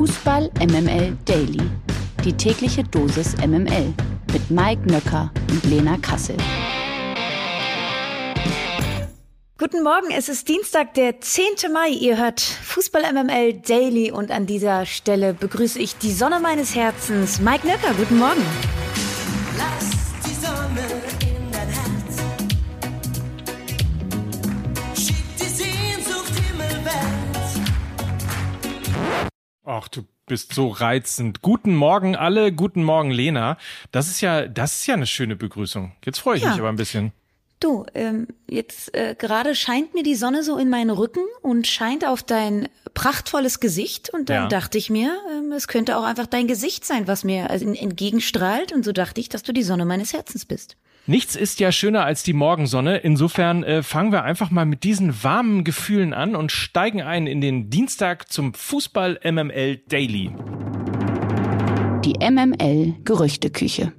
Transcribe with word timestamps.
Fußball 0.00 0.50
MML 0.60 1.14
Daily. 1.26 1.60
Die 2.24 2.32
tägliche 2.32 2.82
Dosis 2.82 3.36
MML 3.36 3.92
mit 4.32 4.50
Mike 4.50 4.90
Nöcker 4.90 5.30
und 5.50 5.62
Lena 5.64 5.98
Kassel. 5.98 6.38
Guten 9.58 9.82
Morgen, 9.82 10.10
es 10.16 10.30
ist 10.30 10.48
Dienstag, 10.48 10.94
der 10.94 11.20
10. 11.20 11.70
Mai. 11.70 11.90
Ihr 11.90 12.16
hört 12.16 12.40
Fußball 12.40 13.12
MML 13.12 13.60
Daily 13.60 14.10
und 14.10 14.30
an 14.30 14.46
dieser 14.46 14.86
Stelle 14.86 15.34
begrüße 15.34 15.78
ich 15.78 15.98
die 15.98 16.12
Sonne 16.12 16.40
meines 16.40 16.74
Herzens, 16.74 17.38
Mike 17.38 17.66
Nöcker. 17.66 17.92
Guten 17.92 18.16
Morgen. 18.16 18.40
Ach, 29.70 29.86
du 29.86 30.02
bist 30.26 30.52
so 30.52 30.66
reizend. 30.66 31.42
Guten 31.42 31.76
Morgen 31.76 32.16
alle, 32.16 32.50
guten 32.52 32.82
Morgen 32.82 33.12
Lena. 33.12 33.56
Das 33.92 34.08
ist 34.08 34.20
ja, 34.20 34.48
das 34.48 34.80
ist 34.80 34.86
ja 34.88 34.94
eine 34.94 35.06
schöne 35.06 35.36
Begrüßung. 35.36 35.92
Jetzt 36.04 36.18
freue 36.18 36.38
ich 36.38 36.42
ja. 36.42 36.50
mich 36.50 36.58
aber 36.58 36.70
ein 36.70 36.76
bisschen. 36.76 37.12
Du, 37.60 37.86
ähm, 37.94 38.26
jetzt 38.48 38.92
äh, 38.96 39.14
gerade 39.16 39.54
scheint 39.54 39.94
mir 39.94 40.02
die 40.02 40.16
Sonne 40.16 40.42
so 40.42 40.58
in 40.58 40.70
meinen 40.70 40.90
Rücken 40.90 41.22
und 41.42 41.68
scheint 41.68 42.04
auf 42.04 42.24
dein 42.24 42.68
prachtvolles 42.94 43.60
Gesicht. 43.60 44.10
Und 44.10 44.28
dann 44.28 44.44
ja. 44.44 44.48
dachte 44.48 44.76
ich 44.76 44.90
mir, 44.90 45.16
ähm, 45.30 45.52
es 45.52 45.68
könnte 45.68 45.96
auch 45.96 46.04
einfach 46.04 46.26
dein 46.26 46.48
Gesicht 46.48 46.84
sein, 46.84 47.06
was 47.06 47.22
mir 47.22 47.48
also 47.48 47.72
entgegenstrahlt. 47.72 48.72
Und 48.72 48.84
so 48.84 48.90
dachte 48.90 49.20
ich, 49.20 49.28
dass 49.28 49.44
du 49.44 49.52
die 49.52 49.62
Sonne 49.62 49.84
meines 49.84 50.12
Herzens 50.12 50.46
bist. 50.46 50.76
Nichts 51.06 51.34
ist 51.34 51.60
ja 51.60 51.72
schöner 51.72 52.04
als 52.04 52.22
die 52.22 52.32
Morgensonne. 52.32 52.98
Insofern 52.98 53.64
äh, 53.64 53.82
fangen 53.82 54.12
wir 54.12 54.22
einfach 54.22 54.50
mal 54.50 54.66
mit 54.66 54.84
diesen 54.84 55.22
warmen 55.24 55.64
Gefühlen 55.64 56.12
an 56.12 56.36
und 56.36 56.52
steigen 56.52 57.02
ein 57.02 57.26
in 57.26 57.40
den 57.40 57.70
Dienstag 57.70 58.30
zum 58.30 58.54
Fußball 58.54 59.20
MML 59.24 59.78
Daily. 59.88 60.30
Die 62.04 62.14
MML 62.20 62.94
Gerüchteküche. 63.04 63.92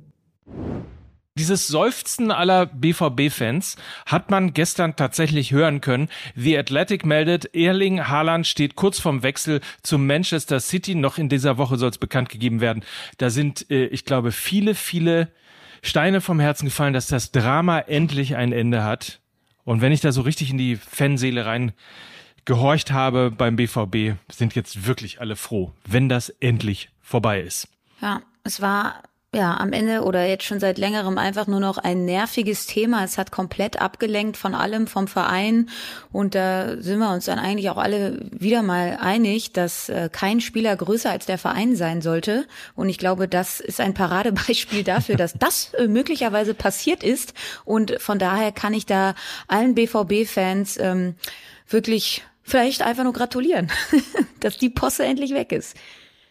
Dieses 1.37 1.67
Seufzen 1.67 2.29
aller 2.29 2.65
BVB-Fans 2.65 3.77
hat 4.05 4.29
man 4.29 4.53
gestern 4.53 4.95
tatsächlich 4.95 5.51
hören 5.51 5.81
können. 5.81 6.09
The 6.35 6.57
Athletic 6.57 7.05
meldet, 7.05 7.55
Erling 7.55 8.07
Haaland 8.07 8.45
steht 8.45 8.75
kurz 8.75 8.99
vorm 8.99 9.23
Wechsel 9.23 9.61
zu 9.81 9.97
Manchester 9.97 10.59
City. 10.59 10.93
Noch 10.93 11.17
in 11.17 11.29
dieser 11.29 11.57
Woche 11.57 11.77
soll 11.77 11.89
es 11.89 11.97
bekannt 11.97 12.29
gegeben 12.29 12.61
werden. 12.61 12.83
Da 13.17 13.29
sind, 13.29 13.71
äh, 13.71 13.85
ich 13.85 14.05
glaube, 14.05 14.31
viele, 14.31 14.75
viele 14.75 15.29
Steine 15.81 16.21
vom 16.21 16.39
Herzen 16.39 16.65
gefallen, 16.65 16.93
dass 16.93 17.07
das 17.07 17.31
Drama 17.31 17.79
endlich 17.79 18.35
ein 18.35 18.51
Ende 18.51 18.83
hat. 18.83 19.19
Und 19.63 19.81
wenn 19.81 19.91
ich 19.91 20.01
da 20.01 20.11
so 20.11 20.21
richtig 20.21 20.51
in 20.51 20.57
die 20.57 20.75
Fanseele 20.75 21.45
rein 21.45 21.73
gehorcht 22.45 22.91
habe 22.91 23.31
beim 23.31 23.55
BVB, 23.55 24.17
sind 24.31 24.55
jetzt 24.55 24.85
wirklich 24.85 25.21
alle 25.21 25.35
froh, 25.35 25.73
wenn 25.85 26.09
das 26.09 26.29
endlich 26.29 26.89
vorbei 27.01 27.41
ist. 27.41 27.67
Ja, 28.01 28.21
es 28.43 28.61
war 28.61 29.03
ja, 29.33 29.55
am 29.55 29.71
Ende 29.71 30.03
oder 30.03 30.25
jetzt 30.25 30.43
schon 30.43 30.59
seit 30.59 30.77
längerem 30.77 31.17
einfach 31.17 31.47
nur 31.47 31.61
noch 31.61 31.77
ein 31.77 32.03
nerviges 32.03 32.65
Thema. 32.65 33.05
Es 33.05 33.17
hat 33.17 33.31
komplett 33.31 33.81
abgelenkt 33.81 34.35
von 34.35 34.53
allem, 34.53 34.87
vom 34.87 35.07
Verein. 35.07 35.69
Und 36.11 36.35
da 36.35 36.75
sind 36.81 36.99
wir 36.99 37.13
uns 37.13 37.25
dann 37.25 37.39
eigentlich 37.39 37.69
auch 37.69 37.77
alle 37.77 38.19
wieder 38.31 38.61
mal 38.61 38.97
einig, 38.99 39.53
dass 39.53 39.87
äh, 39.87 40.09
kein 40.11 40.41
Spieler 40.41 40.75
größer 40.75 41.09
als 41.09 41.27
der 41.27 41.37
Verein 41.37 41.77
sein 41.77 42.01
sollte. 42.01 42.45
Und 42.75 42.89
ich 42.89 42.97
glaube, 42.97 43.29
das 43.29 43.61
ist 43.61 43.79
ein 43.79 43.93
Paradebeispiel 43.93 44.83
dafür, 44.83 45.15
dass 45.15 45.33
das 45.33 45.73
äh, 45.75 45.87
möglicherweise 45.87 46.53
passiert 46.53 47.01
ist. 47.01 47.33
Und 47.63 48.01
von 48.01 48.19
daher 48.19 48.51
kann 48.51 48.73
ich 48.73 48.85
da 48.85 49.15
allen 49.47 49.75
BVB-Fans 49.75 50.77
ähm, 50.77 51.15
wirklich 51.69 52.23
vielleicht 52.43 52.81
einfach 52.81 53.05
nur 53.05 53.13
gratulieren, 53.13 53.71
dass 54.41 54.57
die 54.57 54.69
Posse 54.69 55.05
endlich 55.05 55.33
weg 55.33 55.53
ist. 55.53 55.77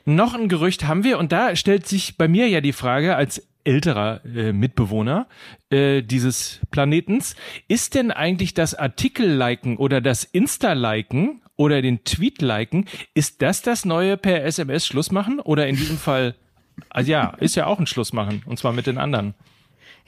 Noch 0.05 0.35
ein 0.35 0.49
Gerücht 0.49 0.87
haben 0.87 1.05
wir 1.05 1.19
und 1.19 1.33
da 1.33 1.55
stellt 1.57 1.87
sich 1.87 2.17
bei 2.17 2.29
mir 2.29 2.49
ja 2.49 2.61
die 2.61 2.73
Frage 2.73 3.17
als 3.17 3.47
älterer 3.65 4.25
äh, 4.25 4.53
Mitbewohner 4.53 5.27
äh, 5.71 6.03
dieses 6.03 6.61
Planetens, 6.71 7.37
ist 7.69 7.95
denn 7.95 8.11
eigentlich 8.11 8.55
das 8.55 8.75
Artikel-Liken 8.75 9.77
oder 9.77 10.01
das 10.01 10.25
Insta-Liken 10.25 11.43
oder 11.57 11.83
den 11.83 12.05
Tweet-Liken, 12.05 12.87
ist 13.15 13.43
das 13.43 13.63
das 13.63 13.85
neue 13.85 14.17
per 14.17 14.45
SMS 14.45 14.87
Schluss 14.87 15.11
machen 15.11 15.41
oder 15.41 15.69
in 15.69 15.77
diesem 15.77 15.99
Fall, 15.99 16.35
also 16.89 17.11
ja, 17.11 17.35
ist 17.39 17.55
ja 17.55 17.67
auch 17.67 17.79
ein 17.79 17.87
Schluss 17.87 18.13
machen 18.13 18.43
und 18.47 18.59
zwar 18.59 18.73
mit 18.73 18.87
den 18.87 18.99
anderen. 18.99 19.35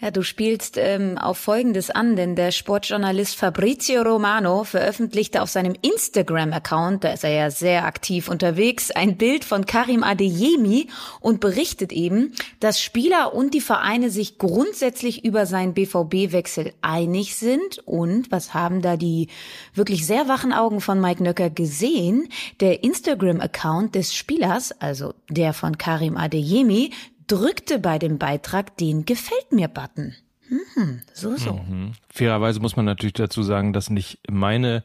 Ja, 0.02 0.10
du 0.10 0.22
spielst 0.22 0.78
ähm, 0.78 1.16
auf 1.16 1.38
Folgendes 1.38 1.88
an, 1.90 2.16
denn 2.16 2.34
der 2.34 2.50
Sportjournalist 2.50 3.36
Fabrizio 3.36 4.02
Romano 4.02 4.64
veröffentlichte 4.64 5.40
auf 5.40 5.48
seinem 5.48 5.76
Instagram-Account, 5.80 7.04
da 7.04 7.12
ist 7.12 7.22
er 7.22 7.30
ja 7.30 7.50
sehr 7.52 7.84
aktiv 7.84 8.26
unterwegs, 8.28 8.90
ein 8.90 9.16
Bild 9.16 9.44
von 9.44 9.64
Karim 9.64 10.02
Adeyemi 10.02 10.88
und 11.20 11.38
berichtet 11.38 11.92
eben, 11.92 12.34
dass 12.58 12.80
Spieler 12.80 13.32
und 13.32 13.54
die 13.54 13.60
Vereine 13.60 14.10
sich 14.10 14.38
grundsätzlich 14.38 15.24
über 15.24 15.46
seinen 15.46 15.72
BVB-Wechsel 15.72 16.72
einig 16.82 17.36
sind. 17.36 17.78
Und 17.86 18.32
was 18.32 18.54
haben 18.54 18.82
da 18.82 18.96
die 18.96 19.28
wirklich 19.72 20.04
sehr 20.04 20.26
wachen 20.26 20.52
Augen 20.52 20.80
von 20.80 21.00
Mike 21.00 21.22
Nöcker 21.22 21.48
gesehen? 21.48 22.28
Der 22.58 22.82
Instagram-Account 22.82 23.94
des 23.94 24.16
Spielers, 24.16 24.72
also 24.80 25.14
der 25.30 25.52
von 25.52 25.78
Karim 25.78 26.16
Adeyemi, 26.16 26.90
drückte 27.26 27.78
bei 27.78 27.98
dem 27.98 28.18
Beitrag 28.18 28.76
den 28.76 29.04
Gefällt 29.04 29.52
mir-Button. 29.52 30.14
Hm, 30.48 31.00
so, 31.14 31.36
so. 31.36 31.54
Mhm. 31.54 31.92
Fairerweise 32.12 32.60
muss 32.60 32.76
man 32.76 32.84
natürlich 32.84 33.14
dazu 33.14 33.42
sagen, 33.42 33.72
dass 33.72 33.88
nicht 33.88 34.18
meine 34.30 34.84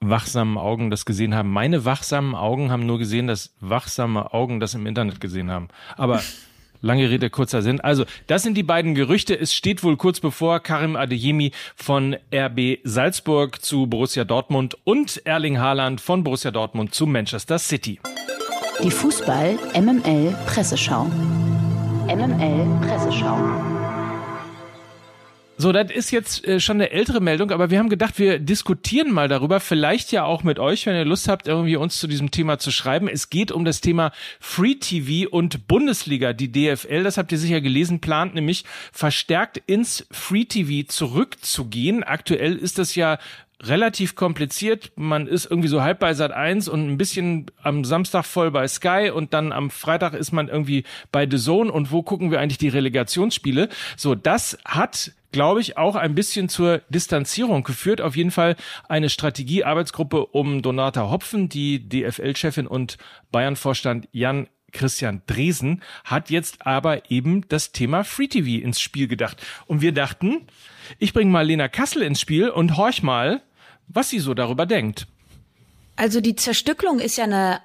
wachsamen 0.00 0.58
Augen 0.58 0.90
das 0.90 1.06
gesehen 1.06 1.34
haben. 1.34 1.50
Meine 1.50 1.84
wachsamen 1.84 2.34
Augen 2.34 2.70
haben 2.70 2.86
nur 2.86 2.98
gesehen, 2.98 3.26
dass 3.26 3.54
wachsame 3.60 4.34
Augen 4.34 4.60
das 4.60 4.74
im 4.74 4.86
Internet 4.86 5.20
gesehen 5.20 5.50
haben. 5.50 5.68
Aber 5.96 6.22
lange 6.80 7.08
Rede, 7.08 7.30
kurzer 7.30 7.62
Sinn. 7.62 7.80
Also, 7.80 8.04
das 8.26 8.42
sind 8.42 8.56
die 8.56 8.62
beiden 8.62 8.94
Gerüchte. 8.94 9.38
Es 9.38 9.54
steht 9.54 9.82
wohl 9.82 9.96
kurz 9.96 10.20
bevor 10.20 10.60
Karim 10.60 10.96
Adeyemi 10.96 11.52
von 11.76 12.16
RB 12.32 12.80
Salzburg 12.84 13.62
zu 13.62 13.86
Borussia 13.86 14.24
Dortmund 14.24 14.76
und 14.84 15.22
Erling 15.24 15.58
Haaland 15.58 16.00
von 16.00 16.24
Borussia 16.24 16.50
Dortmund 16.50 16.94
zu 16.94 17.06
Manchester 17.06 17.58
City. 17.58 18.00
Die 18.82 18.90
Fußball 18.90 19.56
MML 19.74 20.36
Presseschau. 20.46 21.04
MML 22.08 22.66
Presseschau. 22.86 23.38
So, 25.56 25.70
das 25.70 25.92
ist 25.92 26.10
jetzt 26.10 26.44
äh, 26.46 26.58
schon 26.58 26.78
eine 26.78 26.90
ältere 26.90 27.20
Meldung, 27.20 27.52
aber 27.52 27.70
wir 27.70 27.78
haben 27.78 27.88
gedacht, 27.88 28.18
wir 28.18 28.40
diskutieren 28.40 29.12
mal 29.12 29.28
darüber, 29.28 29.60
vielleicht 29.60 30.10
ja 30.10 30.24
auch 30.24 30.42
mit 30.42 30.58
euch, 30.58 30.84
wenn 30.84 30.96
ihr 30.96 31.04
Lust 31.04 31.28
habt, 31.28 31.46
irgendwie 31.46 31.76
uns 31.76 32.00
zu 32.00 32.08
diesem 32.08 32.32
Thema 32.32 32.58
zu 32.58 32.72
schreiben. 32.72 33.06
Es 33.06 33.30
geht 33.30 33.52
um 33.52 33.64
das 33.64 33.80
Thema 33.80 34.10
Free 34.40 34.74
TV 34.74 35.30
und 35.30 35.68
Bundesliga. 35.68 36.32
Die 36.32 36.50
DFL, 36.50 37.04
das 37.04 37.16
habt 37.16 37.30
ihr 37.30 37.38
sicher 37.38 37.60
gelesen, 37.60 38.00
plant 38.00 38.34
nämlich 38.34 38.64
verstärkt 38.92 39.58
ins 39.66 40.06
Free 40.10 40.44
TV 40.44 40.88
zurückzugehen. 40.88 42.02
Aktuell 42.02 42.56
ist 42.56 42.78
das 42.78 42.96
ja 42.96 43.18
relativ 43.62 44.14
kompliziert. 44.14 44.92
Man 44.96 45.26
ist 45.26 45.46
irgendwie 45.46 45.68
so 45.68 45.82
halb 45.82 45.98
bei 46.00 46.14
Sat 46.14 46.32
1 46.32 46.68
und 46.68 46.88
ein 46.88 46.98
bisschen 46.98 47.46
am 47.62 47.84
Samstag 47.84 48.24
voll 48.24 48.50
bei 48.50 48.66
Sky 48.68 49.10
und 49.14 49.32
dann 49.32 49.52
am 49.52 49.70
Freitag 49.70 50.14
ist 50.14 50.32
man 50.32 50.48
irgendwie 50.48 50.84
bei 51.12 51.28
The 51.28 51.38
Zone 51.38 51.70
und 51.70 51.92
wo 51.92 52.02
gucken 52.02 52.30
wir 52.30 52.40
eigentlich 52.40 52.58
die 52.58 52.68
Relegationsspiele? 52.68 53.68
So, 53.96 54.14
das 54.14 54.58
hat 54.64 55.12
glaube 55.32 55.60
ich, 55.60 55.76
auch 55.76 55.96
ein 55.96 56.14
bisschen 56.14 56.48
zur 56.48 56.82
Distanzierung 56.88 57.64
geführt. 57.64 58.00
Auf 58.00 58.14
jeden 58.14 58.30
Fall 58.30 58.54
eine 58.88 59.10
Strategiearbeitsgruppe 59.10 60.26
um 60.26 60.62
Donata 60.62 61.10
Hopfen, 61.10 61.48
die 61.48 61.88
DFL-Chefin 61.88 62.68
und 62.68 62.98
Bayern-Vorstand 63.32 64.08
Jan 64.12 64.46
Christian 64.74 65.22
Dresen 65.26 65.82
hat 66.04 66.30
jetzt 66.30 66.66
aber 66.66 67.10
eben 67.10 67.48
das 67.48 67.72
Thema 67.72 68.04
Free 68.04 68.28
TV 68.28 68.62
ins 68.62 68.80
Spiel 68.80 69.08
gedacht. 69.08 69.44
Und 69.66 69.80
wir 69.80 69.92
dachten, 69.92 70.46
ich 70.98 71.12
bringe 71.12 71.30
mal 71.30 71.46
Lena 71.46 71.68
Kassel 71.68 72.02
ins 72.02 72.20
Spiel 72.20 72.48
und 72.48 72.76
horch 72.76 73.02
mal, 73.02 73.42
was 73.88 74.10
sie 74.10 74.18
so 74.18 74.34
darüber 74.34 74.66
denkt. 74.66 75.06
Also 75.96 76.20
die 76.20 76.36
Zerstückelung 76.36 76.98
ist 76.98 77.16
ja 77.16 77.24
eine 77.24 77.60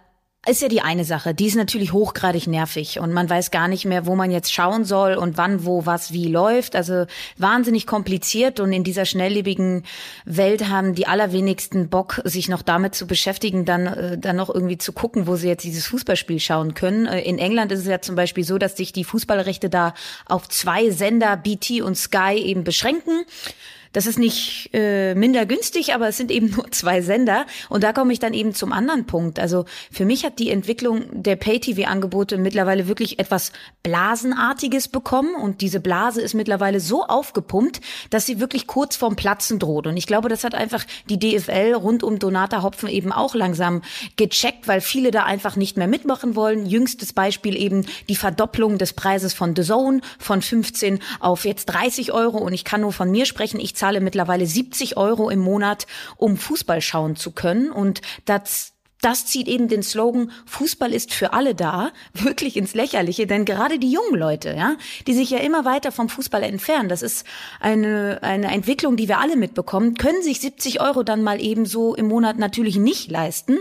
ist 0.47 0.61
ja 0.61 0.69
die 0.69 0.81
eine 0.81 1.03
Sache. 1.03 1.34
Die 1.34 1.47
ist 1.47 1.55
natürlich 1.55 1.91
hochgradig 1.91 2.47
nervig 2.47 2.99
und 2.99 3.11
man 3.11 3.29
weiß 3.29 3.52
gar 3.52 3.67
nicht 3.67 3.84
mehr, 3.84 4.05
wo 4.05 4.16
man 4.16 4.31
jetzt 4.31 4.53
schauen 4.53 4.85
soll 4.85 5.16
und 5.16 5.37
wann, 5.37 5.66
wo, 5.66 5.85
was, 5.85 6.14
wie 6.14 6.28
läuft. 6.28 6.78
Also 6.78 7.05
wahnsinnig 7.37 7.85
kompliziert 7.85 8.61
und 8.61 8.72
in 8.72 8.85
dieser 8.85 9.05
schnelllebigen 9.05 9.84
Welt 10.23 10.69
haben 10.69 10.96
die 10.96 11.08
allerwenigsten 11.08 11.90
Bock, 11.90 12.22
sich 12.23 12.47
noch 12.47 12.61
damit 12.61 12.96
zu 12.96 13.05
beschäftigen, 13.05 13.66
dann, 13.66 13.87
äh, 13.87 14.17
dann 14.17 14.37
noch 14.37 14.49
irgendwie 14.49 14.78
zu 14.78 14.93
gucken, 14.93 15.28
wo 15.28 15.35
sie 15.35 15.49
jetzt 15.49 15.66
dieses 15.66 15.87
Fußballspiel 15.87 16.40
schauen 16.40 16.73
können. 16.73 17.05
Äh, 17.05 17.19
in 17.22 17.37
England 17.37 17.73
ist 17.73 17.81
es 17.81 17.87
ja 17.87 17.99
zum 17.99 18.16
Beispiel 18.16 18.46
so, 18.46 18.58
dass 18.58 18.78
sich 18.78 18.93
die 18.93 19.03
Fußballrechte 19.03 19.69
da 19.69 19.93
auf 20.25 20.47
zwei 20.47 20.90
Sender, 20.90 21.35
BT 21.35 21.81
und 21.81 21.96
Sky 21.96 22.35
eben 22.37 22.64
beschränken. 22.64 23.25
Das 23.91 24.06
ist 24.06 24.20
nicht 24.20 24.70
äh, 24.74 25.16
minder 25.16 25.46
günstig, 25.46 25.96
aber 25.96 26.09
es 26.09 26.18
sind 26.18 26.30
eben 26.30 26.52
nur 26.52 26.72
zwei 26.72 27.02
Sender. 27.02 27.46
Und 27.70 27.84
da 27.84 27.94
komme 27.94 28.14
ich 28.14 28.20
dann 28.20 28.34
eben 28.34 28.53
zum 28.53 28.72
anderen 28.72 29.06
Punkt. 29.06 29.40
Also 29.40 29.66
für 29.91 30.06
mich 30.06 30.26
hat 30.26 30.38
die 30.40 30.52
Entwicklung 30.52 31.06
der 31.12 31.36
Pay-TV-Angebote 31.36 32.38
mittlerweile 32.38 32.88
wirklich 32.88 33.20
etwas 33.20 33.52
Blasenartiges 33.82 34.90
bekommen. 34.90 35.36
Und 35.36 35.62
diese 35.62 35.80
Blase 35.80 36.22
ist 36.22 36.36
mittlerweile 36.36 36.80
so 36.80 37.03
aufgepumpt, 37.03 37.82
dass 38.12 38.26
sie 38.26 38.40
wirklich 38.40 38.68
kurz 38.68 38.96
vorm 38.96 39.16
Platzen 39.16 39.58
droht. 39.58 39.88
Und 39.88 39.97
ich 39.97 40.06
glaube, 40.06 40.30
das 40.30 40.44
hat 40.44 40.53
einfach 40.53 40.86
die 41.09 41.18
DFL 41.18 41.74
rund 41.74 42.03
um 42.03 42.20
Donata 42.20 42.62
Hopfen 42.62 42.90
eben 42.90 43.12
auch 43.12 43.34
langsam 43.34 43.82
gecheckt, 44.18 44.68
weil 44.68 44.82
viele 44.82 45.09
da 45.09 45.24
einfach 45.24 45.56
nicht 45.56 45.78
mehr 45.78 45.88
mitmachen 45.88 46.36
wollen. 46.36 46.68
Jüngstes 46.68 47.14
Beispiel 47.14 47.58
eben 47.58 47.86
die 48.08 48.16
Verdopplung 48.16 48.78
des 48.78 48.94
Preises 48.94 49.34
von 49.34 49.56
The 49.56 49.64
Zone 49.64 50.02
von 50.20 50.44
15 50.44 51.00
auf 51.20 51.46
jetzt 51.46 51.66
30 51.66 52.12
Euro. 52.12 52.38
Und 52.38 52.53
ich 52.53 52.64
kann 52.64 52.82
nur 52.82 52.94
von 52.94 53.09
mir 53.09 53.26
sprechen. 53.26 53.59
Ich 53.59 53.78
zahle 53.79 54.02
mittlerweile 54.02 54.46
70 54.46 54.97
Euro 54.97 55.29
im 55.29 55.40
Monat, 55.40 55.87
um 56.17 56.37
Fußball 56.37 56.81
schauen 56.81 57.16
zu 57.16 57.31
können. 57.31 57.72
Und 57.72 58.02
das 58.26 58.73
das 59.02 59.26
zieht 59.26 59.47
eben 59.47 59.67
den 59.67 59.81
Slogan 59.81 60.31
Fußball 60.46 60.93
ist 60.93 61.14
für 61.14 61.34
alle 61.34 61.55
da 61.55 61.91
wirklich 62.14 62.58
ins 62.58 62.73
Lächerliche, 62.73 63.28
denn 63.28 63.46
gerade 63.46 63.79
die 63.79 63.91
jungen 63.91 64.20
Leute, 64.20 64.53
ja, 64.58 64.76
die 65.08 65.14
sich 65.14 65.29
ja 65.29 65.40
immer 65.40 65.66
weiter 65.66 65.91
vom 65.91 66.09
Fußball 66.09 66.43
entfernen, 66.43 66.90
das 66.90 67.02
ist 67.02 67.26
eine, 67.59 68.20
eine 68.22 68.52
Entwicklung, 68.52 68.97
die 68.97 69.08
wir 69.08 69.20
alle 69.20 69.35
mitbekommen, 69.35 69.96
können 69.96 70.22
sich 70.22 70.41
70 70.41 70.81
Euro 70.81 71.03
dann 71.03 71.23
mal 71.23 71.41
eben 71.41 71.66
so 71.66 71.96
im 71.96 72.08
Monat 72.08 72.37
natürlich 72.37 72.76
nicht 72.76 73.09
leisten. 73.09 73.59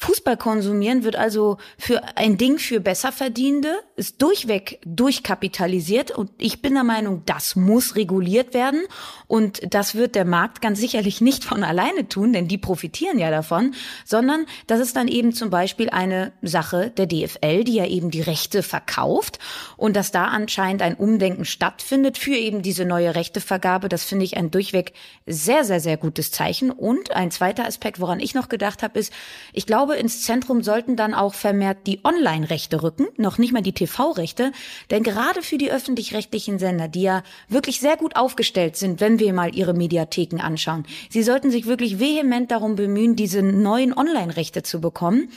Fußball 0.00 0.38
konsumieren 0.38 1.04
wird 1.04 1.16
also 1.16 1.58
für 1.78 2.00
ein 2.16 2.38
Ding 2.38 2.58
für 2.58 2.80
Besserverdienende, 2.80 3.74
ist 3.96 4.22
durchweg 4.22 4.80
durchkapitalisiert 4.86 6.10
und 6.10 6.30
ich 6.38 6.62
bin 6.62 6.72
der 6.72 6.84
Meinung, 6.84 7.22
das 7.26 7.54
muss 7.54 7.96
reguliert 7.96 8.54
werden 8.54 8.80
und 9.26 9.60
das 9.74 9.94
wird 9.94 10.14
der 10.14 10.24
Markt 10.24 10.62
ganz 10.62 10.80
sicherlich 10.80 11.20
nicht 11.20 11.44
von 11.44 11.62
alleine 11.64 12.08
tun, 12.08 12.32
denn 12.32 12.48
die 12.48 12.56
profitieren 12.56 13.18
ja 13.18 13.30
davon, 13.30 13.74
sondern 14.06 14.46
das 14.66 14.80
ist 14.80 14.96
dann 14.96 15.06
eben 15.06 15.34
zum 15.34 15.50
Beispiel 15.50 15.90
eine 15.90 16.32
Sache 16.40 16.90
der 16.96 17.06
DFL, 17.06 17.64
die 17.64 17.74
ja 17.74 17.86
eben 17.86 18.10
die 18.10 18.22
Rechte 18.22 18.62
verkauft 18.62 19.38
und 19.76 19.96
dass 19.96 20.12
da 20.12 20.28
anscheinend 20.28 20.80
ein 20.80 20.94
Umdenken 20.94 21.44
stattfindet 21.44 22.16
für 22.16 22.34
eben 22.34 22.62
diese 22.62 22.86
neue 22.86 23.14
Rechtevergabe. 23.14 23.90
Das 23.90 24.04
finde 24.04 24.24
ich 24.24 24.36
ein 24.36 24.50
durchweg 24.50 24.94
sehr, 25.26 25.64
sehr, 25.64 25.80
sehr 25.80 25.96
gutes 25.96 26.30
Zeichen. 26.30 26.70
Und 26.70 27.12
ein 27.12 27.30
zweiter 27.30 27.66
Aspekt, 27.66 28.00
woran 28.00 28.20
ich 28.20 28.34
noch 28.34 28.48
gedacht 28.48 28.82
habe, 28.82 28.98
ist, 28.98 29.12
ich 29.52 29.66
glaube, 29.66 29.89
ins 29.96 30.22
Zentrum 30.22 30.62
sollten 30.62 30.96
dann 30.96 31.14
auch 31.14 31.34
vermehrt 31.34 31.86
die 31.86 32.00
Online-Rechte 32.04 32.82
rücken, 32.82 33.06
noch 33.16 33.38
nicht 33.38 33.52
mal 33.52 33.62
die 33.62 33.72
TV-Rechte. 33.72 34.52
Denn 34.90 35.02
gerade 35.02 35.42
für 35.42 35.58
die 35.58 35.70
öffentlich-rechtlichen 35.70 36.58
Sender, 36.58 36.88
die 36.88 37.02
ja 37.02 37.22
wirklich 37.48 37.80
sehr 37.80 37.96
gut 37.96 38.16
aufgestellt 38.16 38.76
sind, 38.76 39.00
wenn 39.00 39.18
wir 39.18 39.32
mal 39.32 39.54
ihre 39.54 39.74
Mediatheken 39.74 40.40
anschauen, 40.40 40.84
sie 41.08 41.22
sollten 41.22 41.50
sich 41.50 41.66
wirklich 41.66 41.98
vehement 41.98 42.50
darum 42.50 42.76
bemühen, 42.76 43.16
diese 43.16 43.42
neuen 43.42 43.96
Online-Rechte 43.96 44.62
zu 44.62 44.80
bekommen, 44.80 45.30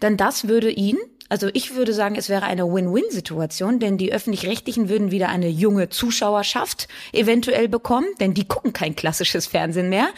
dann 0.00 0.16
das 0.16 0.48
würde 0.48 0.70
ihn, 0.70 0.98
also 1.30 1.48
ich 1.54 1.76
würde 1.76 1.92
sagen, 1.92 2.16
es 2.16 2.28
wäre 2.28 2.42
eine 2.42 2.64
Win-Win-Situation, 2.64 3.78
denn 3.78 3.96
die 3.96 4.12
öffentlich-rechtlichen 4.12 4.88
würden 4.88 5.12
wieder 5.12 5.28
eine 5.28 5.48
junge 5.48 5.88
Zuschauerschaft 5.88 6.88
eventuell 7.12 7.68
bekommen, 7.68 8.08
denn 8.18 8.34
die 8.34 8.48
gucken 8.48 8.72
kein 8.72 8.96
klassisches 8.96 9.46
Fernsehen 9.46 9.90
mehr. 9.90 10.08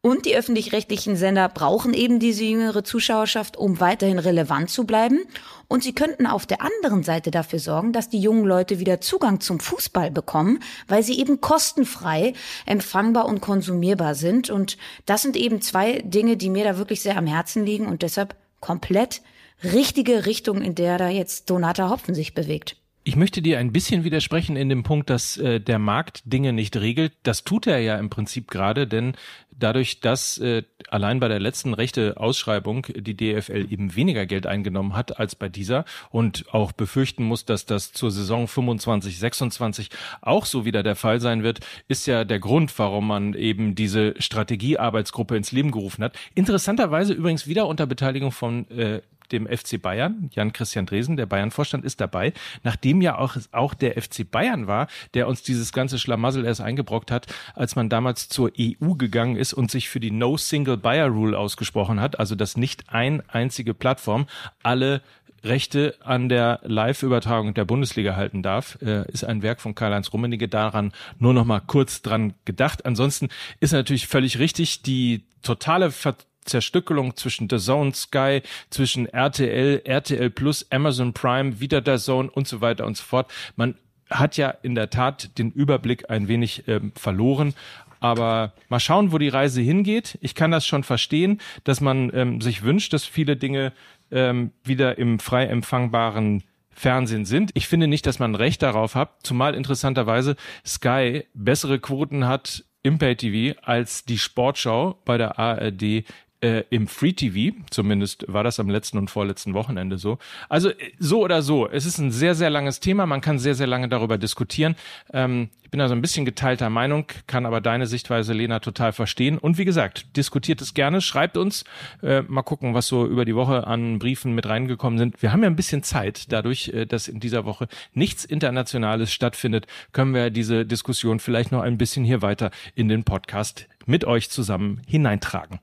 Und 0.00 0.26
die 0.26 0.36
öffentlich-rechtlichen 0.36 1.16
Sender 1.16 1.48
brauchen 1.48 1.92
eben 1.92 2.20
diese 2.20 2.44
jüngere 2.44 2.84
Zuschauerschaft, 2.84 3.56
um 3.56 3.80
weiterhin 3.80 4.20
relevant 4.20 4.70
zu 4.70 4.84
bleiben. 4.84 5.24
Und 5.66 5.82
sie 5.82 5.92
könnten 5.92 6.26
auf 6.26 6.46
der 6.46 6.62
anderen 6.62 7.02
Seite 7.02 7.32
dafür 7.32 7.58
sorgen, 7.58 7.92
dass 7.92 8.08
die 8.08 8.20
jungen 8.20 8.44
Leute 8.44 8.78
wieder 8.78 9.00
Zugang 9.00 9.40
zum 9.40 9.58
Fußball 9.58 10.12
bekommen, 10.12 10.60
weil 10.86 11.02
sie 11.02 11.18
eben 11.18 11.40
kostenfrei 11.40 12.34
empfangbar 12.64 13.26
und 13.26 13.40
konsumierbar 13.40 14.14
sind. 14.14 14.50
Und 14.50 14.78
das 15.04 15.22
sind 15.22 15.36
eben 15.36 15.60
zwei 15.60 16.00
Dinge, 16.02 16.36
die 16.36 16.50
mir 16.50 16.62
da 16.62 16.78
wirklich 16.78 17.02
sehr 17.02 17.16
am 17.16 17.26
Herzen 17.26 17.66
liegen 17.66 17.86
und 17.86 18.02
deshalb 18.02 18.36
komplett 18.60 19.20
richtige 19.64 20.26
Richtung, 20.26 20.62
in 20.62 20.76
der 20.76 20.98
da 20.98 21.08
jetzt 21.08 21.50
Donata 21.50 21.90
Hopfen 21.90 22.14
sich 22.14 22.34
bewegt. 22.34 22.76
Ich 23.08 23.16
möchte 23.16 23.40
dir 23.40 23.58
ein 23.58 23.72
bisschen 23.72 24.04
widersprechen 24.04 24.54
in 24.54 24.68
dem 24.68 24.82
Punkt, 24.82 25.08
dass 25.08 25.38
äh, 25.38 25.62
der 25.62 25.78
Markt 25.78 26.20
Dinge 26.26 26.52
nicht 26.52 26.76
regelt. 26.76 27.14
Das 27.22 27.42
tut 27.42 27.66
er 27.66 27.78
ja 27.78 27.96
im 27.96 28.10
Prinzip 28.10 28.50
gerade, 28.50 28.86
denn 28.86 29.14
dadurch, 29.50 30.00
dass 30.00 30.36
äh, 30.36 30.64
allein 30.90 31.18
bei 31.18 31.28
der 31.28 31.40
letzten 31.40 31.72
rechte 31.72 32.18
Ausschreibung 32.18 32.84
die 32.94 33.16
DFL 33.16 33.72
eben 33.72 33.96
weniger 33.96 34.26
Geld 34.26 34.46
eingenommen 34.46 34.94
hat 34.94 35.18
als 35.18 35.36
bei 35.36 35.48
dieser 35.48 35.86
und 36.10 36.52
auch 36.52 36.72
befürchten 36.72 37.24
muss, 37.24 37.46
dass 37.46 37.64
das 37.64 37.94
zur 37.94 38.10
Saison 38.10 38.46
25, 38.46 39.18
26 39.18 39.88
auch 40.20 40.44
so 40.44 40.66
wieder 40.66 40.82
der 40.82 40.94
Fall 40.94 41.18
sein 41.18 41.42
wird, 41.42 41.60
ist 41.88 42.06
ja 42.06 42.24
der 42.24 42.40
Grund, 42.40 42.78
warum 42.78 43.06
man 43.06 43.32
eben 43.32 43.74
diese 43.74 44.20
Strategiearbeitsgruppe 44.20 45.34
ins 45.34 45.50
Leben 45.50 45.70
gerufen 45.70 46.04
hat. 46.04 46.14
Interessanterweise 46.34 47.14
übrigens 47.14 47.46
wieder 47.46 47.68
unter 47.68 47.86
Beteiligung 47.86 48.32
von 48.32 48.70
äh, 48.70 49.00
dem 49.32 49.46
FC 49.46 49.80
Bayern. 49.80 50.30
Jan-Christian 50.32 50.86
Dresen, 50.86 51.16
der 51.16 51.26
Bayern-Vorstand, 51.26 51.84
ist 51.84 52.00
dabei, 52.00 52.32
nachdem 52.62 53.00
ja 53.00 53.18
auch, 53.18 53.36
auch 53.52 53.74
der 53.74 54.00
FC 54.00 54.28
Bayern 54.30 54.66
war, 54.66 54.88
der 55.14 55.28
uns 55.28 55.42
dieses 55.42 55.72
ganze 55.72 55.98
Schlamassel 55.98 56.44
erst 56.44 56.60
eingebrockt 56.60 57.10
hat, 57.10 57.26
als 57.54 57.76
man 57.76 57.88
damals 57.88 58.28
zur 58.28 58.52
EU 58.58 58.94
gegangen 58.94 59.36
ist 59.36 59.52
und 59.52 59.70
sich 59.70 59.88
für 59.88 60.00
die 60.00 60.10
No 60.10 60.36
Single 60.36 60.76
Buyer 60.76 61.08
Rule 61.08 61.38
ausgesprochen 61.38 62.00
hat, 62.00 62.18
also 62.18 62.34
dass 62.34 62.56
nicht 62.56 62.90
ein 62.90 63.22
einzige 63.28 63.74
Plattform 63.74 64.26
alle 64.62 65.02
Rechte 65.44 65.96
an 66.00 66.28
der 66.28 66.60
Live-Übertragung 66.64 67.54
der 67.54 67.64
Bundesliga 67.64 68.16
halten 68.16 68.42
darf, 68.42 68.78
äh, 68.82 69.10
ist 69.10 69.24
ein 69.24 69.42
Werk 69.42 69.60
von 69.60 69.74
Karl-Heinz 69.74 70.12
Rummenigge 70.12 70.48
daran 70.48 70.92
nur 71.18 71.32
noch 71.32 71.44
mal 71.44 71.60
kurz 71.60 72.02
dran 72.02 72.34
gedacht. 72.44 72.84
Ansonsten 72.86 73.28
ist 73.60 73.72
natürlich 73.72 74.08
völlig 74.08 74.38
richtig, 74.38 74.82
die 74.82 75.24
totale 75.42 75.90
Ver 75.90 76.16
Zerstückelung 76.48 77.16
zwischen 77.16 77.48
The 77.48 77.58
Zone, 77.58 77.94
Sky, 77.94 78.42
zwischen 78.70 79.06
RTL, 79.06 79.82
RTL 79.84 80.30
Plus, 80.30 80.66
Amazon 80.70 81.12
Prime, 81.12 81.60
wieder 81.60 81.82
The 81.84 82.02
Zone 82.02 82.30
und 82.30 82.48
so 82.48 82.60
weiter 82.60 82.86
und 82.86 82.96
so 82.96 83.04
fort. 83.04 83.30
Man 83.56 83.74
hat 84.10 84.36
ja 84.36 84.50
in 84.62 84.74
der 84.74 84.90
Tat 84.90 85.38
den 85.38 85.50
Überblick 85.50 86.10
ein 86.10 86.28
wenig 86.28 86.64
ähm, 86.66 86.92
verloren. 86.94 87.54
Aber 88.00 88.52
mal 88.68 88.80
schauen, 88.80 89.12
wo 89.12 89.18
die 89.18 89.28
Reise 89.28 89.60
hingeht. 89.60 90.18
Ich 90.20 90.34
kann 90.34 90.50
das 90.50 90.66
schon 90.66 90.84
verstehen, 90.84 91.40
dass 91.64 91.80
man 91.80 92.10
ähm, 92.14 92.40
sich 92.40 92.62
wünscht, 92.62 92.92
dass 92.92 93.04
viele 93.04 93.36
Dinge 93.36 93.72
ähm, 94.10 94.52
wieder 94.62 94.98
im 94.98 95.18
frei 95.18 95.46
empfangbaren 95.46 96.44
Fernsehen 96.70 97.24
sind. 97.24 97.50
Ich 97.54 97.66
finde 97.66 97.88
nicht, 97.88 98.06
dass 98.06 98.20
man 98.20 98.36
Recht 98.36 98.62
darauf 98.62 98.94
hat, 98.94 99.10
zumal 99.24 99.54
interessanterweise 99.54 100.36
Sky 100.64 101.24
bessere 101.34 101.80
Quoten 101.80 102.26
hat 102.26 102.64
im 102.84 102.98
Pay 102.98 103.16
TV 103.16 103.60
als 103.62 104.04
die 104.04 104.18
Sportschau 104.18 105.00
bei 105.04 105.18
der 105.18 105.38
ARD 105.38 106.04
äh, 106.40 106.64
im 106.70 106.86
Free 106.86 107.12
TV, 107.12 107.56
zumindest 107.70 108.24
war 108.28 108.44
das 108.44 108.60
am 108.60 108.70
letzten 108.70 108.98
und 108.98 109.10
vorletzten 109.10 109.54
Wochenende 109.54 109.98
so. 109.98 110.18
Also 110.48 110.70
äh, 110.70 110.92
so 110.98 111.22
oder 111.22 111.42
so, 111.42 111.68
es 111.68 111.86
ist 111.86 111.98
ein 111.98 112.10
sehr, 112.10 112.34
sehr 112.34 112.50
langes 112.50 112.80
Thema, 112.80 113.06
man 113.06 113.20
kann 113.20 113.38
sehr, 113.38 113.54
sehr 113.54 113.66
lange 113.66 113.88
darüber 113.88 114.18
diskutieren. 114.18 114.76
Ähm, 115.12 115.50
ich 115.68 115.70
bin 115.70 115.82
also 115.82 115.94
ein 115.94 116.00
bisschen 116.00 116.24
geteilter 116.24 116.70
Meinung, 116.70 117.06
kann 117.26 117.44
aber 117.44 117.60
deine 117.60 117.86
Sichtweise, 117.86 118.32
Lena, 118.32 118.60
total 118.60 118.92
verstehen. 118.92 119.36
Und 119.36 119.58
wie 119.58 119.66
gesagt, 119.66 120.16
diskutiert 120.16 120.62
es 120.62 120.72
gerne, 120.72 121.02
schreibt 121.02 121.36
uns, 121.36 121.64
äh, 122.02 122.22
mal 122.22 122.42
gucken, 122.42 122.72
was 122.72 122.86
so 122.86 123.04
über 123.06 123.26
die 123.26 123.34
Woche 123.34 123.66
an 123.66 123.98
Briefen 123.98 124.34
mit 124.34 124.46
reingekommen 124.46 124.98
sind. 124.98 125.20
Wir 125.20 125.30
haben 125.30 125.42
ja 125.42 125.50
ein 125.50 125.56
bisschen 125.56 125.82
Zeit, 125.82 126.32
dadurch, 126.32 126.68
äh, 126.68 126.86
dass 126.86 127.08
in 127.08 127.20
dieser 127.20 127.44
Woche 127.44 127.68
nichts 127.92 128.24
Internationales 128.24 129.12
stattfindet, 129.12 129.66
können 129.92 130.14
wir 130.14 130.30
diese 130.30 130.64
Diskussion 130.64 131.18
vielleicht 131.18 131.52
noch 131.52 131.60
ein 131.60 131.76
bisschen 131.76 132.04
hier 132.04 132.22
weiter 132.22 132.50
in 132.74 132.88
den 132.88 133.04
Podcast 133.04 133.68
mit 133.84 134.04
euch 134.04 134.30
zusammen 134.30 134.80
hineintragen. 134.86 135.60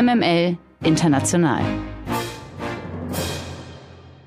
MML 0.00 0.56
International. 0.84 1.60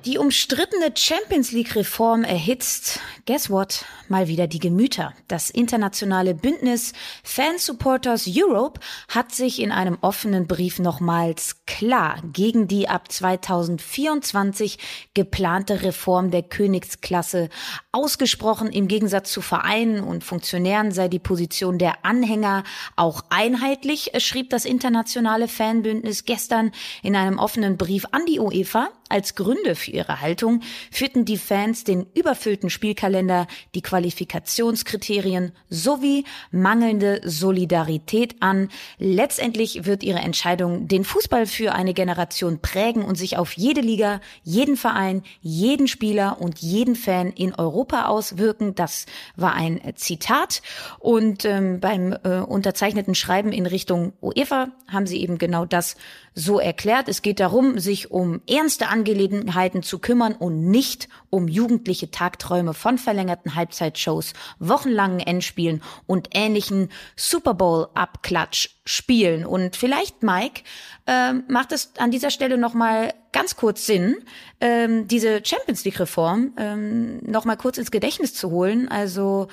Die 0.04 0.18
umstrittene 0.18 0.92
Champions 0.94 1.54
League 1.54 1.78
Reform 1.78 2.25
erhitzt, 2.25 3.00
guess 3.25 3.50
what, 3.50 3.86
mal 4.08 4.28
wieder 4.28 4.48
die 4.48 4.60
Gemüter. 4.60 5.13
Das 5.28 5.50
internationale 5.50 6.34
Bündnis 6.34 6.94
Fan 7.24 7.58
Supporters 7.58 8.28
Europe 8.28 8.80
hat 9.08 9.32
sich 9.32 9.62
in 9.62 9.72
einem 9.72 9.98
offenen 10.01 10.48
Brief 10.48 10.80
nochmals 10.80 11.66
klar 11.66 12.22
gegen 12.34 12.68
die 12.68 12.90
ab 12.90 13.12
2024 13.12 14.78
geplante 15.13 15.84
Reform 15.84 16.32
der 16.32 16.44
Königsklasse 16.44 17.50
ausgesprochen. 17.92 18.70
Im 18.72 18.88
Gegensatz 18.88 19.32
zu 19.32 19.42
Vereinen 19.42 20.01
und 20.04 20.24
Funktionären 20.24 20.92
sei 20.92 21.08
die 21.08 21.20
Position 21.20 21.78
der 21.78 22.06
Anhänger 22.06 22.63
auch 22.96 23.24
einheitlich, 23.30 24.12
schrieb 24.18 24.50
das 24.50 24.66
internationale 24.66 25.48
Fanbündnis 25.48 26.25
gestern 26.25 26.72
in 27.04 27.16
einem 27.16 27.38
offenen 27.38 27.78
Brief 27.78 28.06
an 28.12 28.25
die 28.25 28.40
UEFA. 28.40 28.90
Als 29.10 29.36
Gründe 29.36 29.75
für 29.75 29.92
ihre 29.92 30.22
Haltung 30.22 30.62
führten 30.90 31.25
die 31.25 31.38
Fans 31.38 31.84
den 31.84 32.06
überfüllten 32.13 32.70
Spielkalender 32.70 33.11
Terminkalender, 33.12 33.48
die 33.75 33.82
Qualifikationskriterien 33.82 35.51
sowie 35.70 36.25
mangelnde 36.51 37.22
Solidarität 37.24 38.36
an. 38.39 38.70
Letztendlich 38.98 39.86
wird 39.86 40.03
ihre 40.03 40.20
Entscheidung 40.20 40.88
den 40.88 41.03
Fußball 41.03 41.46
für 41.46 41.74
eine 41.74 41.94
Generation 41.94 42.60
prägen 42.62 43.03
und 43.03 43.15
sich 43.15 43.38
auf 43.38 43.53
jede 43.53 43.82
Liga, 43.82 44.22
jeden 44.44 44.77
Verein, 44.77 45.24
jeden 45.41 45.88
Spieler 45.88 46.39
und 46.39 46.60
jeden 46.60 46.96
Fan 46.96 47.32
in 47.32 47.53
Europa 47.53 48.06
auswirken. 48.06 48.75
Das 48.75 49.06
war 49.36 49.53
ein 49.53 49.82
Zitat. 49.96 50.62
Und 51.00 51.46
ähm, 51.46 51.80
beim 51.80 52.15
äh, 52.24 52.39
unterzeichneten 52.39 53.15
Schreiben 53.15 53.51
in 53.51 53.65
Richtung 53.65 54.13
UEFA 54.22 54.70
haben 54.88 55.08
sie 55.08 55.22
eben 55.22 55.38
genau 55.38 55.65
das 55.65 55.96
so 56.34 56.60
erklärt. 56.60 57.10
Es 57.10 57.22
geht 57.22 57.39
darum, 57.39 57.77
sich 57.80 58.12
um 58.12 58.41
ernste 58.48 58.88
Angelegenheiten 58.88 59.84
zu 59.84 60.00
kümmern 60.00 60.34
und 60.34 60.70
nicht 60.70 61.10
um 61.30 61.48
jugendliche 61.48 62.10
Tagträume 62.12 62.74
von 62.74 62.98
verlängerten 63.01 63.55
Halbzeitshows, 63.55 64.34
wochenlangen 64.60 65.20
Endspielen 65.20 65.81
und 66.08 66.29
ähnlichen 66.34 66.89
Super 67.15 67.53
Bowl 67.53 67.88
Abklatsch 67.93 68.70
spielen. 68.86 69.46
Und 69.46 69.75
vielleicht, 69.75 70.24
Mike, 70.24 70.63
äh, 71.08 71.34
macht 71.34 71.72
es 71.72 71.91
an 71.98 72.12
dieser 72.12 72.31
Stelle 72.31 72.58
nochmal 72.58 73.13
ganz 73.31 73.55
kurz 73.55 73.86
Sinn, 73.86 74.17
ähm, 74.60 75.08
diese 75.08 75.41
Champions 75.43 75.84
League 75.86 76.00
Reform 76.00 76.53
ähm, 76.58 77.20
nochmal 77.24 77.58
kurz 77.58 77.77
ins 77.77 77.91
Gedächtnis 77.91 78.34
zu 78.34 78.51
holen. 78.51 78.88
Also, 78.88 79.48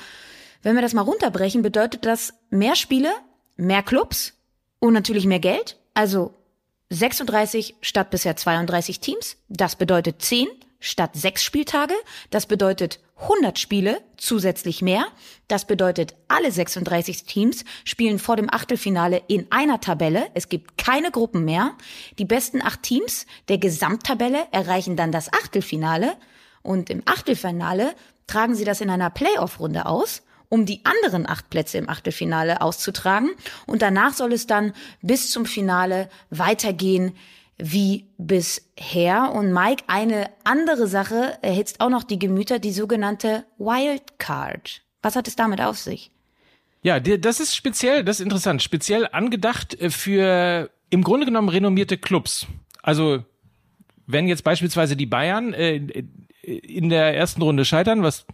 wenn 0.63 0.75
wir 0.75 0.83
das 0.83 0.95
mal 0.95 1.03
runterbrechen, 1.03 1.63
bedeutet 1.63 2.05
das 2.05 2.35
mehr 2.51 2.77
Spiele, 2.77 3.11
mehr 3.57 3.83
Clubs 3.83 4.35
und 4.79 4.93
natürlich 4.93 5.27
mehr 5.27 5.41
Geld. 5.41 5.77
Also 5.95 6.35
36 6.91 7.77
statt 7.81 8.11
bisher 8.11 8.37
32 8.37 9.01
Teams. 9.01 9.37
Das 9.49 9.77
bedeutet 9.77 10.23
10 10.23 10.49
statt 10.81 11.11
6 11.15 11.43
Spieltage. 11.43 11.95
Das 12.31 12.47
bedeutet 12.47 13.01
100 13.21 13.59
Spiele 13.59 14.01
zusätzlich 14.17 14.81
mehr. 14.81 15.07
Das 15.49 15.67
bedeutet, 15.67 16.15
alle 16.29 16.53
36 16.53 17.25
Teams 17.25 17.65
spielen 17.85 18.19
vor 18.19 18.37
dem 18.37 18.53
Achtelfinale 18.53 19.23
in 19.27 19.47
einer 19.51 19.81
Tabelle. 19.81 20.29
Es 20.35 20.49
gibt 20.49 20.79
keine 20.79 21.11
Gruppen 21.11 21.45
mehr. 21.45 21.73
Die 22.19 22.25
besten 22.25 22.63
acht 22.63 22.83
Teams 22.83 23.27
der 23.49 23.59
Gesamttabelle 23.59 24.47
erreichen 24.53 24.97
dann 24.97 25.13
das 25.13 25.33
Achtelfinale. 25.33 26.17
Und 26.63 26.91
im 26.91 27.03
Achtelfinale 27.07 27.95
tragen 28.27 28.55
sie 28.55 28.65
das 28.65 28.81
in 28.81 28.91
einer 28.91 29.11
Playoff-Runde 29.11 29.87
aus 29.87 30.23
um 30.51 30.65
die 30.65 30.81
anderen 30.85 31.29
acht 31.29 31.51
Plätze 31.51 31.79
im 31.79 31.89
Achtelfinale 31.89 32.63
auszutragen. 32.63 33.31
Und 33.67 33.83
danach 33.83 34.15
soll 34.15 34.33
es 34.33 34.47
dann 34.47 34.73
bis 35.03 35.31
zum 35.31 35.45
Finale 35.45 36.09
weitergehen 36.31 37.15
wie 37.59 38.07
bisher. 38.19 39.33
Und 39.33 39.53
Mike, 39.53 39.85
eine 39.87 40.31
andere 40.45 40.87
Sache 40.87 41.39
erhitzt 41.43 41.81
auch 41.81 41.91
noch 41.91 42.05
die 42.05 42.19
Gemüter, 42.19 42.59
die 42.59 42.73
sogenannte 42.73 43.45
Wildcard. 43.59 44.83
Was 45.03 45.17
hat 45.17 45.29
es 45.29 45.37
damit 45.37 45.61
auf 45.61 45.79
sich? 45.79 46.11
Ja, 46.83 47.01
das 47.01 47.41
ist 47.41 47.57
speziell, 47.57 48.05
das 48.05 48.21
ist 48.21 48.25
interessant, 48.25 48.63
speziell 48.63 49.09
angedacht 49.11 49.75
äh, 49.81 49.91
für 49.91 50.71
im 50.91 51.03
Grunde 51.03 51.27
genommen 51.27 51.49
renommierte 51.49 51.99
Clubs. 51.99 52.47
Also 52.83 53.25
wenn 54.07 54.29
jetzt 54.29 54.45
beispielsweise 54.45 54.97
die 54.97 55.07
Bayern 55.07 55.53
äh, 55.53 56.05
in 56.43 56.89
der 56.89 57.15
ersten 57.15 57.43
Runde 57.43 57.65
scheitern, 57.65 58.03
was 58.03 58.25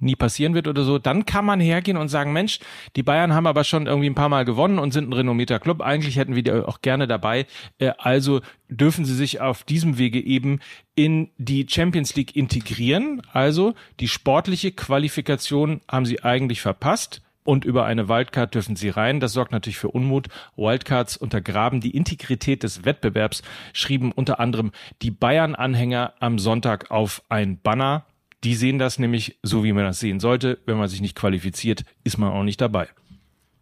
nie 0.00 0.16
passieren 0.16 0.54
wird 0.54 0.68
oder 0.68 0.84
so, 0.84 0.98
dann 0.98 1.26
kann 1.26 1.44
man 1.44 1.60
hergehen 1.60 1.96
und 1.96 2.08
sagen, 2.08 2.32
Mensch, 2.32 2.60
die 2.96 3.02
Bayern 3.02 3.34
haben 3.34 3.46
aber 3.46 3.64
schon 3.64 3.86
irgendwie 3.86 4.10
ein 4.10 4.14
paar 4.14 4.28
Mal 4.28 4.44
gewonnen 4.44 4.78
und 4.78 4.92
sind 4.92 5.08
ein 5.08 5.12
renommierter 5.12 5.60
Club. 5.60 5.80
Eigentlich 5.82 6.16
hätten 6.16 6.34
wir 6.34 6.42
die 6.42 6.52
auch 6.52 6.80
gerne 6.82 7.06
dabei. 7.06 7.46
Äh, 7.78 7.92
also 7.98 8.40
dürfen 8.68 9.04
sie 9.04 9.14
sich 9.14 9.40
auf 9.40 9.64
diesem 9.64 9.98
Wege 9.98 10.20
eben 10.20 10.60
in 10.94 11.30
die 11.38 11.66
Champions 11.68 12.14
League 12.16 12.36
integrieren. 12.36 13.22
Also 13.32 13.74
die 14.00 14.08
sportliche 14.08 14.72
Qualifikation 14.72 15.80
haben 15.88 16.06
sie 16.06 16.22
eigentlich 16.22 16.60
verpasst. 16.60 17.20
Und 17.44 17.66
über 17.66 17.84
eine 17.84 18.08
Wildcard 18.08 18.54
dürfen 18.54 18.74
sie 18.74 18.88
rein. 18.88 19.20
Das 19.20 19.34
sorgt 19.34 19.52
natürlich 19.52 19.76
für 19.76 19.90
Unmut. 19.90 20.28
Wildcards 20.56 21.18
untergraben 21.18 21.82
die 21.82 21.94
Integrität 21.94 22.62
des 22.62 22.86
Wettbewerbs, 22.86 23.42
schrieben 23.74 24.12
unter 24.12 24.40
anderem 24.40 24.72
die 25.02 25.10
Bayern-Anhänger 25.10 26.14
am 26.20 26.38
Sonntag 26.38 26.90
auf 26.90 27.22
ein 27.28 27.60
Banner. 27.60 28.06
Die 28.44 28.54
sehen 28.54 28.78
das 28.78 28.98
nämlich 28.98 29.38
so, 29.42 29.64
wie 29.64 29.72
man 29.72 29.84
das 29.84 30.00
sehen 30.00 30.20
sollte. 30.20 30.58
Wenn 30.66 30.76
man 30.76 30.88
sich 30.88 31.00
nicht 31.00 31.16
qualifiziert, 31.16 31.84
ist 32.04 32.18
man 32.18 32.30
auch 32.30 32.42
nicht 32.42 32.60
dabei. 32.60 32.88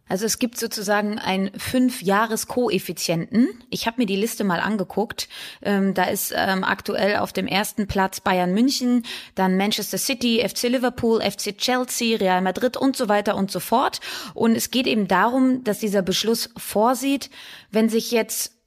Also 0.09 0.25
es 0.25 0.37
gibt 0.37 0.59
sozusagen 0.59 1.17
einen 1.17 1.49
Fünf-Jahres-Koeffizienten. 1.57 3.47
Ich 3.69 3.87
habe 3.87 4.01
mir 4.01 4.05
die 4.05 4.17
Liste 4.17 4.43
mal 4.43 4.59
angeguckt. 4.59 5.29
Ähm, 5.61 5.93
da 5.93 6.03
ist 6.03 6.33
ähm, 6.35 6.65
aktuell 6.65 7.15
auf 7.15 7.31
dem 7.31 7.47
ersten 7.47 7.87
Platz 7.87 8.19
Bayern 8.19 8.53
München, 8.53 9.05
dann 9.35 9.55
Manchester 9.55 9.97
City, 9.97 10.45
FC 10.45 10.63
Liverpool, 10.63 11.21
FC 11.21 11.57
Chelsea, 11.57 12.17
Real 12.17 12.41
Madrid 12.41 12.75
und 12.75 12.97
so 12.97 13.07
weiter 13.07 13.37
und 13.37 13.49
so 13.49 13.61
fort. 13.61 14.01
Und 14.33 14.55
es 14.55 14.69
geht 14.69 14.87
eben 14.87 15.07
darum, 15.07 15.63
dass 15.63 15.79
dieser 15.79 16.01
Beschluss 16.01 16.49
vorsieht, 16.57 17.29
wenn 17.71 17.87
sich 17.87 18.11
jetzt, 18.11 18.57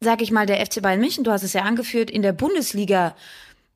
sag 0.00 0.20
ich 0.20 0.30
mal, 0.30 0.44
der 0.44 0.64
FC 0.64 0.82
Bayern 0.82 1.00
München, 1.00 1.24
du 1.24 1.32
hast 1.32 1.42
es 1.42 1.54
ja 1.54 1.62
angeführt, 1.62 2.10
in 2.10 2.20
der 2.20 2.34
Bundesliga 2.34 3.16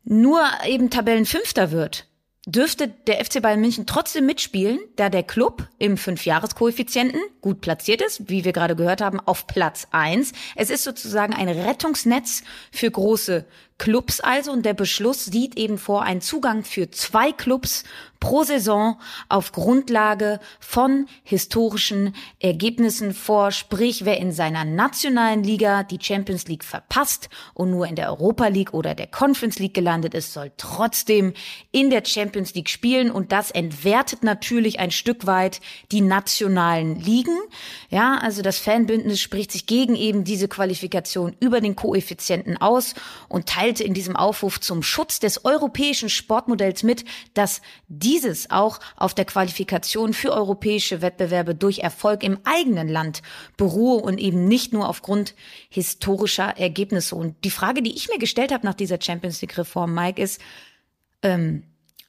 nur 0.06 0.40
eben 0.64 0.88
Tabellenfünfter 0.88 1.72
wird, 1.72 2.06
dürfte 2.46 2.86
der 2.86 3.24
FC 3.24 3.42
Bayern 3.42 3.60
München 3.60 3.86
trotzdem 3.86 4.24
mitspielen, 4.24 4.78
da 4.94 5.08
der 5.08 5.24
Club 5.24 5.68
im 5.78 5.96
Fünfjahreskoeffizienten 5.96 7.20
gut 7.40 7.60
platziert 7.60 8.00
ist, 8.00 8.30
wie 8.30 8.44
wir 8.44 8.52
gerade 8.52 8.76
gehört 8.76 9.00
haben, 9.00 9.18
auf 9.18 9.48
Platz 9.48 9.88
eins. 9.90 10.32
Es 10.54 10.70
ist 10.70 10.84
sozusagen 10.84 11.34
ein 11.34 11.48
Rettungsnetz 11.48 12.44
für 12.70 12.90
große 12.90 13.44
Clubs 13.78 14.20
also 14.20 14.52
und 14.52 14.64
der 14.64 14.74
Beschluss 14.74 15.26
sieht 15.26 15.56
eben 15.58 15.76
vor 15.76 16.02
einen 16.02 16.20
Zugang 16.20 16.64
für 16.64 16.90
zwei 16.90 17.32
Clubs 17.32 17.84
pro 18.20 18.42
Saison 18.42 18.98
auf 19.28 19.52
Grundlage 19.52 20.40
von 20.58 21.06
historischen 21.22 22.14
Ergebnissen 22.40 23.14
vor. 23.14 23.52
Sprich, 23.52 24.04
wer 24.04 24.18
in 24.18 24.32
seiner 24.32 24.64
nationalen 24.64 25.44
Liga 25.44 25.82
die 25.82 25.98
Champions 26.00 26.46
League 26.46 26.64
verpasst 26.64 27.28
und 27.54 27.70
nur 27.70 27.86
in 27.86 27.94
der 27.94 28.08
Europa 28.08 28.48
League 28.48 28.72
oder 28.74 28.94
der 28.94 29.06
Conference 29.06 29.58
League 29.58 29.74
gelandet 29.74 30.14
ist, 30.14 30.32
soll 30.32 30.50
trotzdem 30.56 31.34
in 31.72 31.90
der 31.90 32.04
Champions 32.04 32.54
League 32.54 32.70
spielen 32.70 33.10
und 33.10 33.32
das 33.32 33.50
entwertet 33.50 34.24
natürlich 34.24 34.80
ein 34.80 34.90
Stück 34.90 35.26
weit 35.26 35.60
die 35.92 36.00
nationalen 36.00 36.98
Ligen. 36.98 37.36
Ja, 37.90 38.18
also 38.18 38.42
das 38.42 38.58
Fanbündnis 38.58 39.20
spricht 39.20 39.52
sich 39.52 39.66
gegen 39.66 39.94
eben 39.94 40.24
diese 40.24 40.48
Qualifikation 40.48 41.36
über 41.40 41.60
den 41.60 41.76
Koeffizienten 41.76 42.56
aus 42.56 42.94
und 43.28 43.46
teilte 43.66 43.82
in 43.82 43.94
diesem 43.94 44.14
Aufruf 44.14 44.60
zum 44.60 44.84
Schutz 44.84 45.18
des 45.18 45.44
europäischen 45.44 46.08
Sportmodells 46.08 46.84
mit, 46.84 47.04
dass 47.34 47.60
dieses 47.88 48.50
auch 48.50 48.78
auf 48.96 49.12
der 49.12 49.24
Qualifikation 49.24 50.12
für 50.12 50.32
europäische 50.32 51.02
Wettbewerbe 51.02 51.56
durch 51.56 51.80
Erfolg 51.80 52.22
im 52.22 52.38
eigenen 52.44 52.88
Land 52.88 53.22
beruhe 53.56 54.00
und 54.00 54.18
eben 54.18 54.46
nicht 54.46 54.72
nur 54.72 54.88
aufgrund 54.88 55.34
historischer 55.68 56.56
Ergebnisse. 56.56 57.16
Und 57.16 57.42
die 57.42 57.50
Frage, 57.50 57.82
die 57.82 57.96
ich 57.96 58.08
mir 58.08 58.18
gestellt 58.18 58.52
habe 58.52 58.64
nach 58.64 58.74
dieser 58.74 59.00
Champions 59.00 59.40
League 59.40 59.58
Reform, 59.58 59.94
Mike, 59.94 60.22
ist, 60.22 60.40
ähm, 61.22 61.64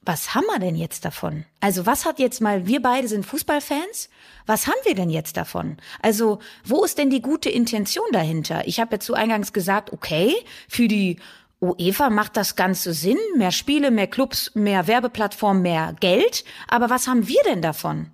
was 0.08 0.34
haben 0.34 0.46
wir 0.46 0.60
denn 0.60 0.76
jetzt 0.76 1.04
davon? 1.04 1.44
Also 1.60 1.86
was 1.86 2.06
hat 2.06 2.20
jetzt 2.20 2.40
mal, 2.40 2.66
wir 2.66 2.82
beide 2.82 3.08
sind 3.08 3.26
Fußballfans, 3.26 4.10
was 4.46 4.68
haben 4.68 4.80
wir 4.86 4.96
denn 4.96 5.10
jetzt 5.10 5.36
davon? 5.36 5.78
Also 6.02 6.40
wo 6.64 6.86
ist 6.86 6.98
denn 6.98 7.10
die 7.10 7.22
gute 7.22 7.50
Intention 7.50 8.06
dahinter? 8.14 8.66
Ich 8.68 8.80
habe 8.80 8.96
ja 8.96 9.00
zu 9.00 9.16
eingangs 9.16 9.52
gesagt, 9.52 9.92
okay, 9.92 10.34
für 10.70 10.88
die 10.88 11.18
UEFA 11.60 12.10
macht 12.10 12.38
das 12.38 12.56
Ganze 12.56 12.94
Sinn, 12.94 13.18
mehr 13.36 13.52
Spiele, 13.52 13.90
mehr 13.90 14.08
Clubs, 14.08 14.52
mehr 14.54 14.88
Werbeplattformen, 14.88 15.64
mehr 15.64 15.96
Geld. 16.00 16.44
Aber 16.68 16.90
was 16.90 17.08
haben 17.08 17.28
wir 17.28 17.42
denn 17.46 17.62
davon? 17.62 18.12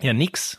Ja, 0.00 0.12
nix. 0.12 0.58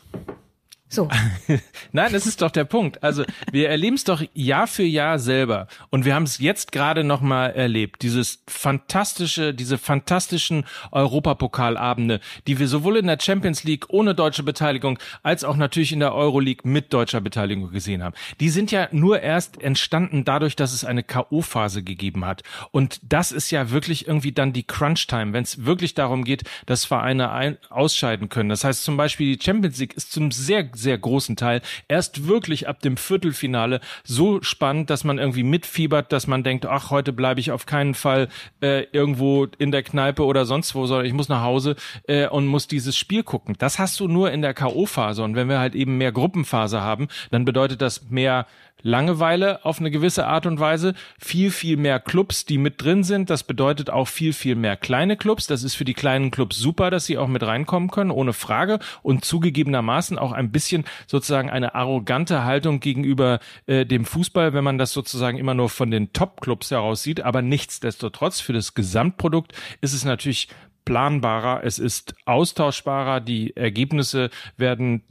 So. 0.90 1.08
Nein, 1.92 2.12
das 2.12 2.26
ist 2.26 2.40
doch 2.40 2.50
der 2.50 2.64
Punkt. 2.64 3.02
Also 3.02 3.24
wir 3.52 3.68
erleben 3.68 3.96
es 3.96 4.04
doch 4.04 4.22
Jahr 4.32 4.66
für 4.66 4.84
Jahr 4.84 5.18
selber 5.18 5.68
und 5.90 6.06
wir 6.06 6.14
haben 6.14 6.22
es 6.22 6.38
jetzt 6.38 6.72
gerade 6.72 7.04
noch 7.04 7.20
mal 7.20 7.48
erlebt. 7.48 8.02
Dieses 8.02 8.42
fantastische, 8.46 9.52
diese 9.52 9.76
fantastischen 9.76 10.64
Europapokalabende, 10.90 12.20
die 12.46 12.58
wir 12.58 12.68
sowohl 12.68 12.96
in 12.96 13.06
der 13.06 13.18
Champions 13.20 13.64
League 13.64 13.86
ohne 13.90 14.14
deutsche 14.14 14.42
Beteiligung 14.42 14.98
als 15.22 15.44
auch 15.44 15.56
natürlich 15.56 15.92
in 15.92 16.00
der 16.00 16.14
Euroleague 16.14 16.68
mit 16.68 16.92
deutscher 16.92 17.20
Beteiligung 17.20 17.70
gesehen 17.70 18.02
haben. 18.02 18.14
Die 18.40 18.48
sind 18.48 18.70
ja 18.70 18.88
nur 18.90 19.20
erst 19.20 19.60
entstanden 19.60 20.24
dadurch, 20.24 20.56
dass 20.56 20.72
es 20.72 20.86
eine 20.86 21.02
KO-Phase 21.02 21.82
gegeben 21.82 22.24
hat 22.24 22.42
und 22.70 22.98
das 23.02 23.30
ist 23.30 23.50
ja 23.50 23.70
wirklich 23.70 24.06
irgendwie 24.06 24.32
dann 24.32 24.54
die 24.54 24.64
Crunch-Time, 24.64 25.34
wenn 25.34 25.44
es 25.44 25.66
wirklich 25.66 25.92
darum 25.92 26.24
geht, 26.24 26.44
dass 26.64 26.86
Vereine 26.86 27.30
ein 27.30 27.58
ausscheiden 27.68 28.30
können. 28.30 28.48
Das 28.48 28.64
heißt 28.64 28.84
zum 28.84 28.96
Beispiel 28.96 29.36
die 29.36 29.44
Champions 29.44 29.78
League 29.78 29.94
ist 29.94 30.12
zum 30.12 30.30
sehr 30.30 30.64
sehr 30.78 30.98
großen 30.98 31.36
Teil 31.36 31.60
erst 31.88 32.28
wirklich 32.28 32.68
ab 32.68 32.80
dem 32.80 32.96
Viertelfinale 32.96 33.80
so 34.04 34.42
spannend, 34.42 34.90
dass 34.90 35.04
man 35.04 35.18
irgendwie 35.18 35.42
mitfiebert, 35.42 36.12
dass 36.12 36.26
man 36.26 36.42
denkt, 36.42 36.66
ach, 36.66 36.90
heute 36.90 37.12
bleibe 37.12 37.40
ich 37.40 37.52
auf 37.52 37.66
keinen 37.66 37.94
Fall 37.94 38.28
äh, 38.62 38.84
irgendwo 38.92 39.46
in 39.58 39.70
der 39.70 39.82
Kneipe 39.82 40.24
oder 40.24 40.44
sonst 40.44 40.74
wo, 40.74 40.86
sondern 40.86 41.06
ich 41.06 41.12
muss 41.12 41.28
nach 41.28 41.42
Hause 41.42 41.76
äh, 42.06 42.28
und 42.28 42.46
muss 42.46 42.68
dieses 42.68 42.96
Spiel 42.96 43.22
gucken. 43.22 43.56
Das 43.58 43.78
hast 43.78 43.98
du 44.00 44.08
nur 44.08 44.30
in 44.30 44.42
der 44.42 44.54
K.O.-Phase. 44.54 45.22
Und 45.22 45.34
wenn 45.34 45.48
wir 45.48 45.58
halt 45.58 45.74
eben 45.74 45.98
mehr 45.98 46.12
Gruppenphase 46.12 46.80
haben, 46.80 47.08
dann 47.30 47.44
bedeutet 47.44 47.82
das 47.82 48.08
mehr 48.10 48.46
Langeweile 48.82 49.64
auf 49.64 49.80
eine 49.80 49.90
gewisse 49.90 50.26
Art 50.26 50.46
und 50.46 50.60
Weise, 50.60 50.94
viel, 51.18 51.50
viel 51.50 51.76
mehr 51.76 51.98
Clubs, 52.00 52.44
die 52.44 52.58
mit 52.58 52.82
drin 52.82 53.02
sind. 53.04 53.30
Das 53.30 53.42
bedeutet 53.42 53.90
auch 53.90 54.08
viel, 54.08 54.32
viel 54.32 54.54
mehr 54.54 54.76
kleine 54.76 55.16
Clubs. 55.16 55.46
Das 55.46 55.62
ist 55.62 55.74
für 55.74 55.84
die 55.84 55.94
kleinen 55.94 56.30
Clubs 56.30 56.58
super, 56.58 56.90
dass 56.90 57.06
sie 57.06 57.18
auch 57.18 57.28
mit 57.28 57.42
reinkommen 57.42 57.90
können, 57.90 58.10
ohne 58.10 58.32
Frage. 58.32 58.78
Und 59.02 59.24
zugegebenermaßen 59.24 60.18
auch 60.18 60.32
ein 60.32 60.52
bisschen 60.52 60.84
sozusagen 61.06 61.50
eine 61.50 61.74
arrogante 61.74 62.44
Haltung 62.44 62.80
gegenüber 62.80 63.40
äh, 63.66 63.84
dem 63.84 64.04
Fußball, 64.04 64.52
wenn 64.52 64.64
man 64.64 64.78
das 64.78 64.92
sozusagen 64.92 65.38
immer 65.38 65.54
nur 65.54 65.68
von 65.68 65.90
den 65.90 66.12
Top-Clubs 66.12 66.70
heraus 66.70 67.02
sieht. 67.02 67.20
Aber 67.22 67.42
nichtsdestotrotz, 67.42 68.40
für 68.40 68.52
das 68.52 68.74
Gesamtprodukt 68.74 69.52
ist 69.80 69.92
es 69.92 70.04
natürlich 70.04 70.48
planbarer, 70.84 71.64
es 71.64 71.78
ist 71.78 72.14
austauschbarer, 72.24 73.20
die 73.20 73.54
Ergebnisse 73.54 74.30
werden 74.56 75.02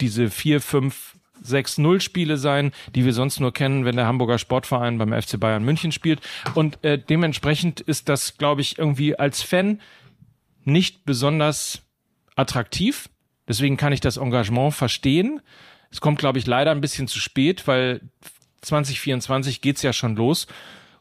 diese 0.00 0.30
vier, 0.30 0.60
fünf 0.60 1.16
6-0-Spiele 1.46 2.36
sein, 2.36 2.72
die 2.94 3.04
wir 3.04 3.12
sonst 3.12 3.40
nur 3.40 3.52
kennen, 3.52 3.84
wenn 3.84 3.96
der 3.96 4.06
Hamburger 4.06 4.38
Sportverein 4.38 4.98
beim 4.98 5.12
FC 5.12 5.38
Bayern 5.38 5.64
München 5.64 5.92
spielt. 5.92 6.20
Und 6.54 6.82
äh, 6.84 6.98
dementsprechend 6.98 7.80
ist 7.80 8.08
das, 8.08 8.38
glaube 8.38 8.60
ich, 8.60 8.78
irgendwie 8.78 9.18
als 9.18 9.42
Fan 9.42 9.80
nicht 10.64 11.04
besonders 11.04 11.82
attraktiv. 12.36 13.08
Deswegen 13.46 13.76
kann 13.76 13.92
ich 13.92 14.00
das 14.00 14.16
Engagement 14.16 14.74
verstehen. 14.74 15.40
Es 15.90 16.00
kommt, 16.00 16.18
glaube 16.18 16.38
ich, 16.38 16.46
leider 16.46 16.70
ein 16.70 16.80
bisschen 16.80 17.06
zu 17.06 17.20
spät, 17.20 17.66
weil 17.68 18.00
2024 18.62 19.60
geht's 19.60 19.82
ja 19.82 19.92
schon 19.92 20.16
los. 20.16 20.46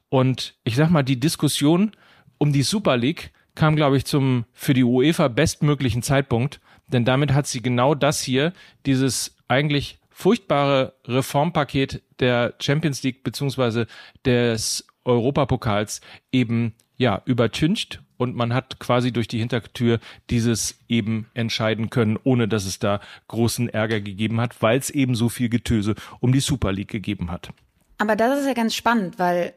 Und 0.10 0.56
ich 0.64 0.76
sag 0.76 0.90
mal, 0.90 1.04
die 1.04 1.20
Diskussion 1.20 1.92
um 2.38 2.54
die 2.54 2.64
Super 2.64 2.98
League 2.98 3.32
kam, 3.56 3.76
glaube 3.76 3.98
ich, 3.98 4.06
zum 4.06 4.46
für 4.54 4.74
die 4.74 4.84
UEFA 4.84 5.28
bestmöglichen 5.30 6.04
Zeitpunkt. 6.04 6.60
Denn 6.88 7.06
damit 7.06 7.34
hat 7.34 7.48
sie 7.48 7.62
genau 7.62 7.96
das 7.96 8.22
hier, 8.22 8.54
dieses 8.86 9.36
eigentlich 9.48 10.00
furchtbare 10.14 10.94
Reformpaket 11.06 12.02
der 12.20 12.54
Champions 12.60 13.04
League 13.04 13.24
beziehungsweise 13.24 13.88
des 14.26 14.88
Europapokals 15.04 16.02
eben 16.32 16.74
ja 16.96 17.22
übertüncht 17.26 18.02
und 18.18 18.36
man 18.36 18.54
hat 18.54 18.80
quasi 18.80 19.12
durch 19.12 19.28
die 19.28 19.40
Hintertür 19.40 20.00
dieses 20.30 20.80
eben 20.88 21.28
entscheiden 21.34 21.90
können, 21.90 22.18
ohne 22.24 22.48
dass 22.48 22.66
es 22.66 22.80
da 22.80 23.02
großen 23.28 23.70
Ärger 23.70 24.00
gegeben 24.00 24.40
hat, 24.40 24.62
weil 24.62 24.80
es 24.80 24.90
eben 24.90 25.16
so 25.16 25.30
viel 25.30 25.50
Getöse 25.50 25.96
um 26.20 26.32
die 26.32 26.40
Super 26.40 26.72
League 26.72 26.92
gegeben 26.92 27.32
hat. 27.32 27.50
Aber 27.98 28.16
das 28.16 28.40
ist 28.40 28.48
ja 28.48 28.54
ganz 28.54 28.76
spannend, 28.76 29.20
weil 29.20 29.54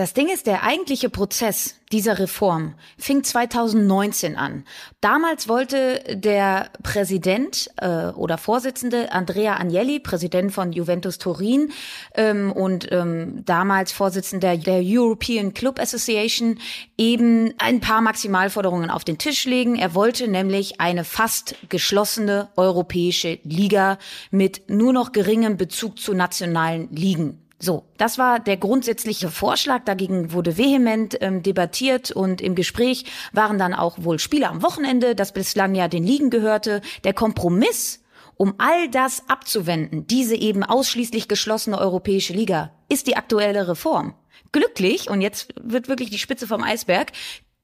das 0.00 0.14
Ding 0.14 0.30
ist, 0.30 0.46
der 0.46 0.62
eigentliche 0.62 1.10
Prozess 1.10 1.74
dieser 1.92 2.18
Reform 2.18 2.74
fing 2.96 3.22
2019 3.22 4.34
an. 4.34 4.64
Damals 5.02 5.46
wollte 5.46 6.02
der 6.16 6.70
Präsident 6.82 7.68
äh, 7.76 8.06
oder 8.06 8.38
Vorsitzende 8.38 9.12
Andrea 9.12 9.60
Agnelli, 9.60 10.00
Präsident 10.00 10.52
von 10.52 10.72
Juventus 10.72 11.18
Turin 11.18 11.70
ähm, 12.14 12.50
und 12.50 12.90
ähm, 12.90 13.44
damals 13.44 13.92
Vorsitzender 13.92 14.56
der 14.56 14.80
European 14.82 15.52
Club 15.52 15.78
Association, 15.78 16.58
eben 16.96 17.52
ein 17.58 17.80
paar 17.80 18.00
Maximalforderungen 18.00 18.88
auf 18.88 19.04
den 19.04 19.18
Tisch 19.18 19.44
legen. 19.44 19.76
Er 19.76 19.94
wollte 19.94 20.28
nämlich 20.28 20.80
eine 20.80 21.04
fast 21.04 21.56
geschlossene 21.68 22.48
europäische 22.56 23.38
Liga 23.42 23.98
mit 24.30 24.70
nur 24.70 24.94
noch 24.94 25.12
geringem 25.12 25.58
Bezug 25.58 25.98
zu 25.98 26.14
nationalen 26.14 26.88
Ligen. 26.90 27.49
So, 27.62 27.84
das 27.98 28.16
war 28.16 28.40
der 28.40 28.56
grundsätzliche 28.56 29.30
Vorschlag. 29.30 29.84
Dagegen 29.84 30.32
wurde 30.32 30.56
vehement 30.56 31.18
ähm, 31.20 31.42
debattiert 31.42 32.10
und 32.10 32.40
im 32.40 32.54
Gespräch 32.54 33.04
waren 33.32 33.58
dann 33.58 33.74
auch 33.74 33.98
wohl 34.00 34.18
Spiele 34.18 34.48
am 34.48 34.62
Wochenende, 34.62 35.14
das 35.14 35.32
bislang 35.32 35.74
ja 35.74 35.86
den 35.86 36.02
Ligen 36.02 36.30
gehörte. 36.30 36.80
Der 37.04 37.12
Kompromiss, 37.12 38.02
um 38.38 38.54
all 38.56 38.88
das 38.88 39.28
abzuwenden, 39.28 40.06
diese 40.06 40.36
eben 40.36 40.64
ausschließlich 40.64 41.28
geschlossene 41.28 41.78
europäische 41.78 42.32
Liga, 42.32 42.72
ist 42.88 43.06
die 43.06 43.16
aktuelle 43.16 43.68
Reform. 43.68 44.14
Glücklich, 44.52 45.10
und 45.10 45.20
jetzt 45.20 45.52
wird 45.60 45.88
wirklich 45.88 46.08
die 46.08 46.18
Spitze 46.18 46.46
vom 46.46 46.62
Eisberg, 46.62 47.12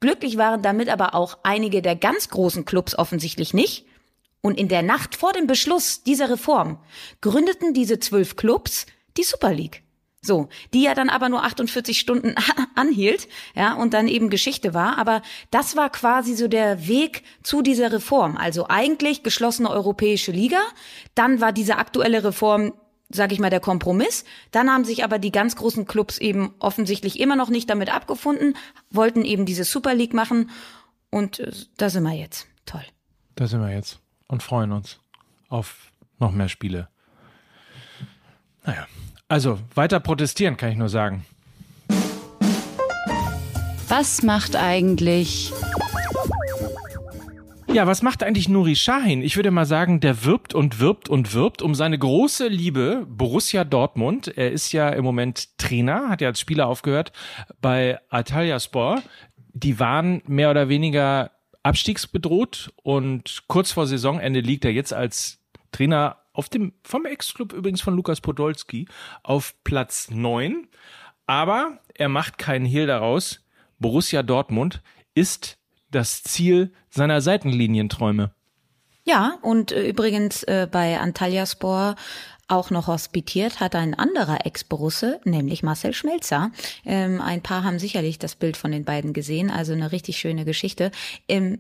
glücklich 0.00 0.36
waren 0.36 0.60
damit 0.60 0.90
aber 0.90 1.14
auch 1.14 1.38
einige 1.42 1.80
der 1.80 1.96
ganz 1.96 2.28
großen 2.28 2.66
Clubs 2.66 2.98
offensichtlich 2.98 3.54
nicht. 3.54 3.86
Und 4.42 4.60
in 4.60 4.68
der 4.68 4.82
Nacht 4.82 5.16
vor 5.16 5.32
dem 5.32 5.46
Beschluss 5.46 6.02
dieser 6.02 6.28
Reform 6.28 6.78
gründeten 7.22 7.72
diese 7.72 7.98
zwölf 7.98 8.36
Clubs 8.36 8.84
die 9.16 9.24
Super 9.24 9.54
League. 9.54 9.85
So, 10.26 10.48
die 10.74 10.82
ja 10.82 10.94
dann 10.94 11.08
aber 11.08 11.28
nur 11.28 11.44
48 11.44 11.98
Stunden 11.98 12.34
anhielt, 12.74 13.28
ja, 13.54 13.74
und 13.74 13.94
dann 13.94 14.08
eben 14.08 14.28
Geschichte 14.28 14.74
war. 14.74 14.98
Aber 14.98 15.22
das 15.50 15.76
war 15.76 15.90
quasi 15.90 16.34
so 16.34 16.48
der 16.48 16.88
Weg 16.88 17.22
zu 17.42 17.62
dieser 17.62 17.92
Reform. 17.92 18.36
Also 18.36 18.66
eigentlich 18.68 19.22
geschlossene 19.22 19.70
europäische 19.70 20.32
Liga. 20.32 20.58
Dann 21.14 21.40
war 21.40 21.52
diese 21.52 21.76
aktuelle 21.76 22.24
Reform 22.24 22.72
sag 23.08 23.30
ich 23.30 23.38
mal, 23.38 23.50
der 23.50 23.60
Kompromiss. 23.60 24.24
Dann 24.50 24.68
haben 24.68 24.84
sich 24.84 25.04
aber 25.04 25.20
die 25.20 25.30
ganz 25.30 25.54
großen 25.54 25.86
Clubs 25.86 26.18
eben 26.18 26.52
offensichtlich 26.58 27.20
immer 27.20 27.36
noch 27.36 27.50
nicht 27.50 27.70
damit 27.70 27.94
abgefunden, 27.94 28.56
wollten 28.90 29.24
eben 29.24 29.46
diese 29.46 29.62
Super 29.62 29.94
League 29.94 30.12
machen. 30.12 30.50
Und 31.10 31.38
äh, 31.38 31.52
da 31.76 31.88
sind 31.88 32.02
wir 32.02 32.14
jetzt. 32.14 32.48
Toll. 32.64 32.82
Da 33.36 33.46
sind 33.46 33.60
wir 33.60 33.72
jetzt 33.72 34.00
und 34.26 34.42
freuen 34.42 34.72
uns 34.72 34.98
auf 35.48 35.92
noch 36.18 36.32
mehr 36.32 36.48
Spiele. 36.48 36.88
Naja, 38.64 38.88
also 39.28 39.58
weiter 39.74 40.00
protestieren, 40.00 40.56
kann 40.56 40.70
ich 40.70 40.76
nur 40.76 40.88
sagen. 40.88 41.24
Was 43.88 44.22
macht 44.22 44.56
eigentlich 44.56 45.52
ja, 47.76 47.86
was 47.86 48.00
macht 48.00 48.22
eigentlich 48.22 48.48
Nuri 48.48 48.74
Sahin? 48.74 49.20
Ich 49.20 49.36
würde 49.36 49.50
mal 49.50 49.66
sagen, 49.66 50.00
der 50.00 50.24
wirbt 50.24 50.54
und 50.54 50.80
wirbt 50.80 51.10
und 51.10 51.34
wirbt 51.34 51.60
um 51.60 51.74
seine 51.74 51.98
große 51.98 52.48
Liebe 52.48 53.04
Borussia 53.06 53.64
Dortmund. 53.64 54.28
Er 54.28 54.50
ist 54.50 54.72
ja 54.72 54.88
im 54.88 55.04
Moment 55.04 55.58
Trainer, 55.58 56.08
hat 56.08 56.22
ja 56.22 56.28
als 56.28 56.40
Spieler 56.40 56.68
aufgehört 56.68 57.12
bei 57.60 57.98
Sport. 58.60 59.02
Die 59.52 59.78
waren 59.78 60.22
mehr 60.26 60.50
oder 60.50 60.70
weniger 60.70 61.32
abstiegsbedroht 61.62 62.72
und 62.82 63.42
kurz 63.46 63.72
vor 63.72 63.86
Saisonende 63.86 64.40
liegt 64.40 64.64
er 64.64 64.72
jetzt 64.72 64.94
als 64.94 65.44
Trainer 65.70 66.16
auf 66.36 66.48
dem, 66.48 66.72
vom 66.82 67.06
Ex-Club 67.06 67.52
übrigens 67.52 67.80
von 67.80 67.96
Lukas 67.96 68.20
Podolski, 68.20 68.86
auf 69.22 69.54
Platz 69.64 70.10
neun. 70.10 70.68
Aber 71.26 71.78
er 71.94 72.08
macht 72.08 72.38
keinen 72.38 72.66
Hehl 72.66 72.86
daraus. 72.86 73.40
Borussia 73.78 74.22
Dortmund 74.22 74.82
ist 75.14 75.58
das 75.90 76.22
Ziel 76.22 76.72
seiner 76.90 77.20
Seitenlinienträume. 77.20 78.32
Ja, 79.04 79.38
und 79.42 79.72
äh, 79.72 79.88
übrigens 79.88 80.42
äh, 80.42 80.68
bei 80.70 80.98
Antalyaspor 80.98 81.94
auch 82.48 82.70
noch 82.70 82.86
hospitiert 82.86 83.58
hat 83.58 83.74
ein 83.74 83.94
anderer 83.94 84.46
Ex-Borusse, 84.46 85.20
nämlich 85.24 85.62
Marcel 85.62 85.92
Schmelzer. 85.92 86.52
Ähm, 86.84 87.20
ein 87.20 87.42
paar 87.42 87.64
haben 87.64 87.78
sicherlich 87.78 88.18
das 88.18 88.36
Bild 88.36 88.56
von 88.56 88.70
den 88.70 88.84
beiden 88.84 89.12
gesehen, 89.12 89.50
also 89.50 89.72
eine 89.72 89.90
richtig 89.90 90.18
schöne 90.18 90.44
Geschichte. 90.44 90.92
Ähm, 91.28 91.58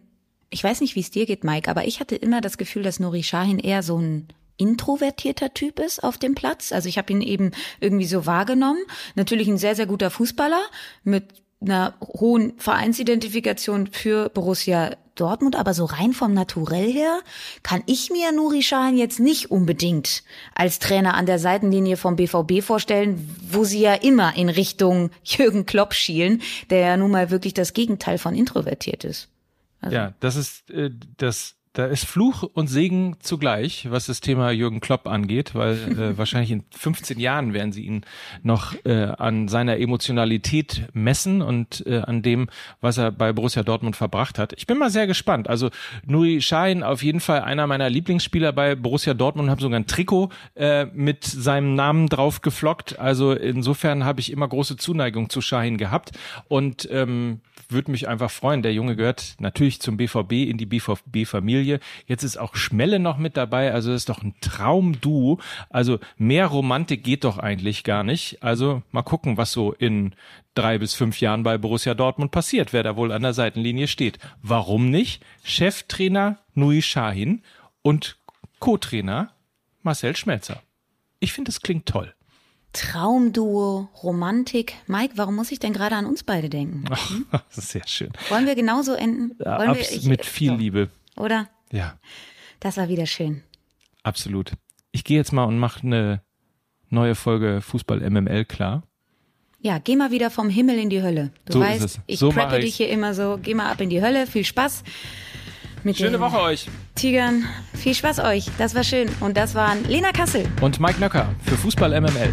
ich 0.50 0.62
weiß 0.62 0.80
nicht, 0.80 0.94
wie 0.94 1.00
es 1.00 1.10
dir 1.10 1.26
geht, 1.26 1.42
Mike, 1.42 1.68
aber 1.70 1.86
ich 1.86 1.98
hatte 1.98 2.14
immer 2.14 2.40
das 2.40 2.56
Gefühl, 2.56 2.84
dass 2.84 3.00
Nuri 3.00 3.24
Shahin 3.24 3.58
eher 3.58 3.82
so 3.82 3.98
ein 3.98 4.28
introvertierter 4.56 5.54
Typ 5.54 5.78
ist 5.78 6.02
auf 6.02 6.18
dem 6.18 6.34
Platz. 6.34 6.72
Also 6.72 6.88
ich 6.88 6.98
habe 6.98 7.12
ihn 7.12 7.22
eben 7.22 7.52
irgendwie 7.80 8.06
so 8.06 8.26
wahrgenommen. 8.26 8.80
Natürlich 9.14 9.48
ein 9.48 9.58
sehr, 9.58 9.74
sehr 9.74 9.86
guter 9.86 10.10
Fußballer 10.10 10.62
mit 11.04 11.24
einer 11.60 11.94
hohen 12.00 12.58
Vereinsidentifikation 12.58 13.86
für 13.86 14.28
Borussia 14.28 14.96
Dortmund, 15.16 15.56
aber 15.56 15.74
so 15.74 15.86
rein 15.86 16.12
vom 16.12 16.34
Naturell 16.34 16.92
her 16.92 17.20
kann 17.62 17.82
ich 17.86 18.10
mir 18.10 18.32
Nuri 18.32 18.62
Sahin 18.62 18.96
jetzt 18.96 19.18
nicht 19.18 19.50
unbedingt 19.50 20.22
als 20.54 20.78
Trainer 20.78 21.14
an 21.14 21.26
der 21.26 21.38
Seitenlinie 21.38 21.96
vom 21.96 22.16
BVB 22.16 22.62
vorstellen, 22.62 23.34
wo 23.48 23.64
sie 23.64 23.80
ja 23.80 23.94
immer 23.94 24.36
in 24.36 24.48
Richtung 24.48 25.10
Jürgen 25.24 25.66
Klopp 25.66 25.94
schielen, 25.94 26.42
der 26.70 26.80
ja 26.80 26.96
nun 26.96 27.10
mal 27.10 27.30
wirklich 27.30 27.54
das 27.54 27.72
Gegenteil 27.72 28.18
von 28.18 28.34
introvertiert 28.34 29.04
ist. 29.04 29.28
Also. 29.80 29.96
Ja, 29.96 30.14
das 30.20 30.36
ist 30.36 30.70
äh, 30.70 30.90
das 31.16 31.55
da 31.76 31.84
ist 31.84 32.06
Fluch 32.06 32.42
und 32.42 32.68
Segen 32.68 33.16
zugleich, 33.20 33.90
was 33.90 34.06
das 34.06 34.22
Thema 34.22 34.50
Jürgen 34.50 34.80
Klopp 34.80 35.06
angeht, 35.06 35.54
weil 35.54 35.74
äh, 35.74 36.16
wahrscheinlich 36.18 36.50
in 36.50 36.64
15 36.70 37.20
Jahren 37.20 37.52
werden 37.52 37.70
sie 37.72 37.84
ihn 37.84 38.00
noch 38.42 38.74
äh, 38.86 39.12
an 39.18 39.48
seiner 39.48 39.78
Emotionalität 39.78 40.88
messen 40.94 41.42
und 41.42 41.86
äh, 41.86 41.98
an 41.98 42.22
dem, 42.22 42.48
was 42.80 42.96
er 42.96 43.12
bei 43.12 43.34
Borussia 43.34 43.62
Dortmund 43.62 43.94
verbracht 43.94 44.38
hat. 44.38 44.54
Ich 44.56 44.66
bin 44.66 44.78
mal 44.78 44.88
sehr 44.88 45.06
gespannt. 45.06 45.50
Also 45.50 45.68
Nuri 46.06 46.40
Sahin 46.40 46.82
auf 46.82 47.02
jeden 47.02 47.20
Fall 47.20 47.42
einer 47.42 47.66
meiner 47.66 47.90
Lieblingsspieler 47.90 48.52
bei 48.52 48.74
Borussia 48.74 49.12
Dortmund, 49.12 49.50
habe 49.50 49.60
sogar 49.60 49.78
ein 49.78 49.86
Trikot 49.86 50.30
äh, 50.54 50.86
mit 50.86 51.24
seinem 51.24 51.74
Namen 51.74 52.08
drauf 52.08 52.40
geflockt. 52.40 52.98
Also 52.98 53.32
insofern 53.32 54.04
habe 54.04 54.20
ich 54.20 54.32
immer 54.32 54.48
große 54.48 54.78
Zuneigung 54.78 55.28
zu 55.28 55.42
Sahin 55.42 55.76
gehabt 55.76 56.12
und 56.48 56.88
ähm, 56.90 57.42
würde 57.68 57.90
mich 57.90 58.08
einfach 58.08 58.30
freuen. 58.30 58.62
Der 58.62 58.72
Junge 58.72 58.96
gehört 58.96 59.36
natürlich 59.38 59.80
zum 59.80 59.96
BVB 59.96 60.32
in 60.32 60.58
die 60.58 60.66
BVB-Familie. 60.66 61.80
Jetzt 62.06 62.22
ist 62.22 62.36
auch 62.36 62.56
Schmelle 62.56 62.98
noch 62.98 63.18
mit 63.18 63.36
dabei. 63.36 63.72
Also 63.72 63.90
das 63.92 64.02
ist 64.02 64.08
doch 64.08 64.22
ein 64.22 64.34
Traumduo. 64.40 65.38
Also 65.70 65.98
mehr 66.16 66.46
Romantik 66.46 67.04
geht 67.04 67.24
doch 67.24 67.38
eigentlich 67.38 67.84
gar 67.84 68.04
nicht. 68.04 68.42
Also 68.42 68.82
mal 68.90 69.02
gucken, 69.02 69.36
was 69.36 69.52
so 69.52 69.72
in 69.72 70.14
drei 70.54 70.78
bis 70.78 70.94
fünf 70.94 71.20
Jahren 71.20 71.42
bei 71.42 71.58
Borussia 71.58 71.94
Dortmund 71.94 72.30
passiert, 72.32 72.72
wer 72.72 72.82
da 72.82 72.96
wohl 72.96 73.12
an 73.12 73.22
der 73.22 73.34
Seitenlinie 73.34 73.88
steht. 73.88 74.18
Warum 74.42 74.90
nicht? 74.90 75.22
Cheftrainer 75.44 76.38
Nui 76.54 76.82
Shahin 76.82 77.42
und 77.82 78.16
Co-Trainer 78.58 79.32
Marcel 79.82 80.16
Schmelzer. 80.16 80.62
Ich 81.20 81.32
finde, 81.32 81.50
es 81.50 81.60
klingt 81.60 81.86
toll. 81.86 82.15
Traumduo, 82.76 83.88
Romantik. 84.02 84.74
Mike, 84.86 85.14
warum 85.16 85.34
muss 85.36 85.50
ich 85.52 85.58
denn 85.58 85.72
gerade 85.72 85.96
an 85.96 86.06
uns 86.06 86.22
beide 86.22 86.48
denken? 86.48 86.84
Ach, 86.90 87.10
das 87.48 87.58
ist 87.58 87.70
sehr 87.70 87.86
schön. 87.86 88.10
Wollen 88.28 88.46
wir 88.46 88.54
genauso 88.54 88.94
enden? 88.94 89.32
Ja, 89.44 89.58
Wollen 89.58 89.74
wir, 89.74 89.80
ich- 89.80 90.04
mit 90.04 90.24
viel 90.24 90.50
so, 90.50 90.56
Liebe. 90.56 90.88
Oder? 91.16 91.48
Ja, 91.72 91.94
Das 92.60 92.76
war 92.76 92.88
wieder 92.88 93.06
schön. 93.06 93.42
absolut. 94.02 94.52
Ich 94.92 95.04
gehe 95.04 95.16
jetzt 95.18 95.32
mal 95.32 95.44
und 95.44 95.58
mache 95.58 95.82
eine 95.82 96.22
neue 96.88 97.14
Folge 97.14 97.60
Fußball 97.60 98.00
MML 98.08 98.44
klar. 98.46 98.82
Ja, 99.60 99.78
geh 99.78 99.96
mal 99.96 100.10
wieder 100.10 100.30
vom 100.30 100.48
Himmel 100.48 100.78
in 100.78 100.88
die 100.90 101.02
Hölle. 101.02 101.32
Du 101.46 101.54
So 101.54 101.62
ist 101.62 101.68
weißt, 101.68 101.84
es. 101.84 102.00
ich 102.06 102.18
So 102.18 102.30
preppe 102.30 102.60
dich 102.60 102.76
hier 102.76 102.88
immer 102.88 103.12
so. 103.14 103.38
Geh 103.42 103.54
mal 103.54 103.70
ab 103.70 103.80
in 103.80 103.90
die 103.90 104.00
Hölle. 104.00 104.26
Viel 104.26 104.44
Spaß. 104.44 104.84
Mit 105.82 105.96
Schöne 105.98 106.12
den 106.12 106.20
Woche 106.20 106.38
euch. 106.40 106.68
Tigern. 106.94 107.44
Viel 107.74 107.94
Spaß 107.94 108.20
euch. 108.20 108.46
Das 108.58 108.74
war 108.74 108.84
schön. 108.84 109.08
Und 109.20 109.36
das 109.36 109.54
waren 109.54 109.84
Lena 109.84 110.12
Kassel. 110.12 110.46
Und 110.60 110.80
Mike 110.80 110.98
Nöcker 111.00 111.34
für 111.44 111.56
Fußball 111.56 112.00
MML. 112.00 112.32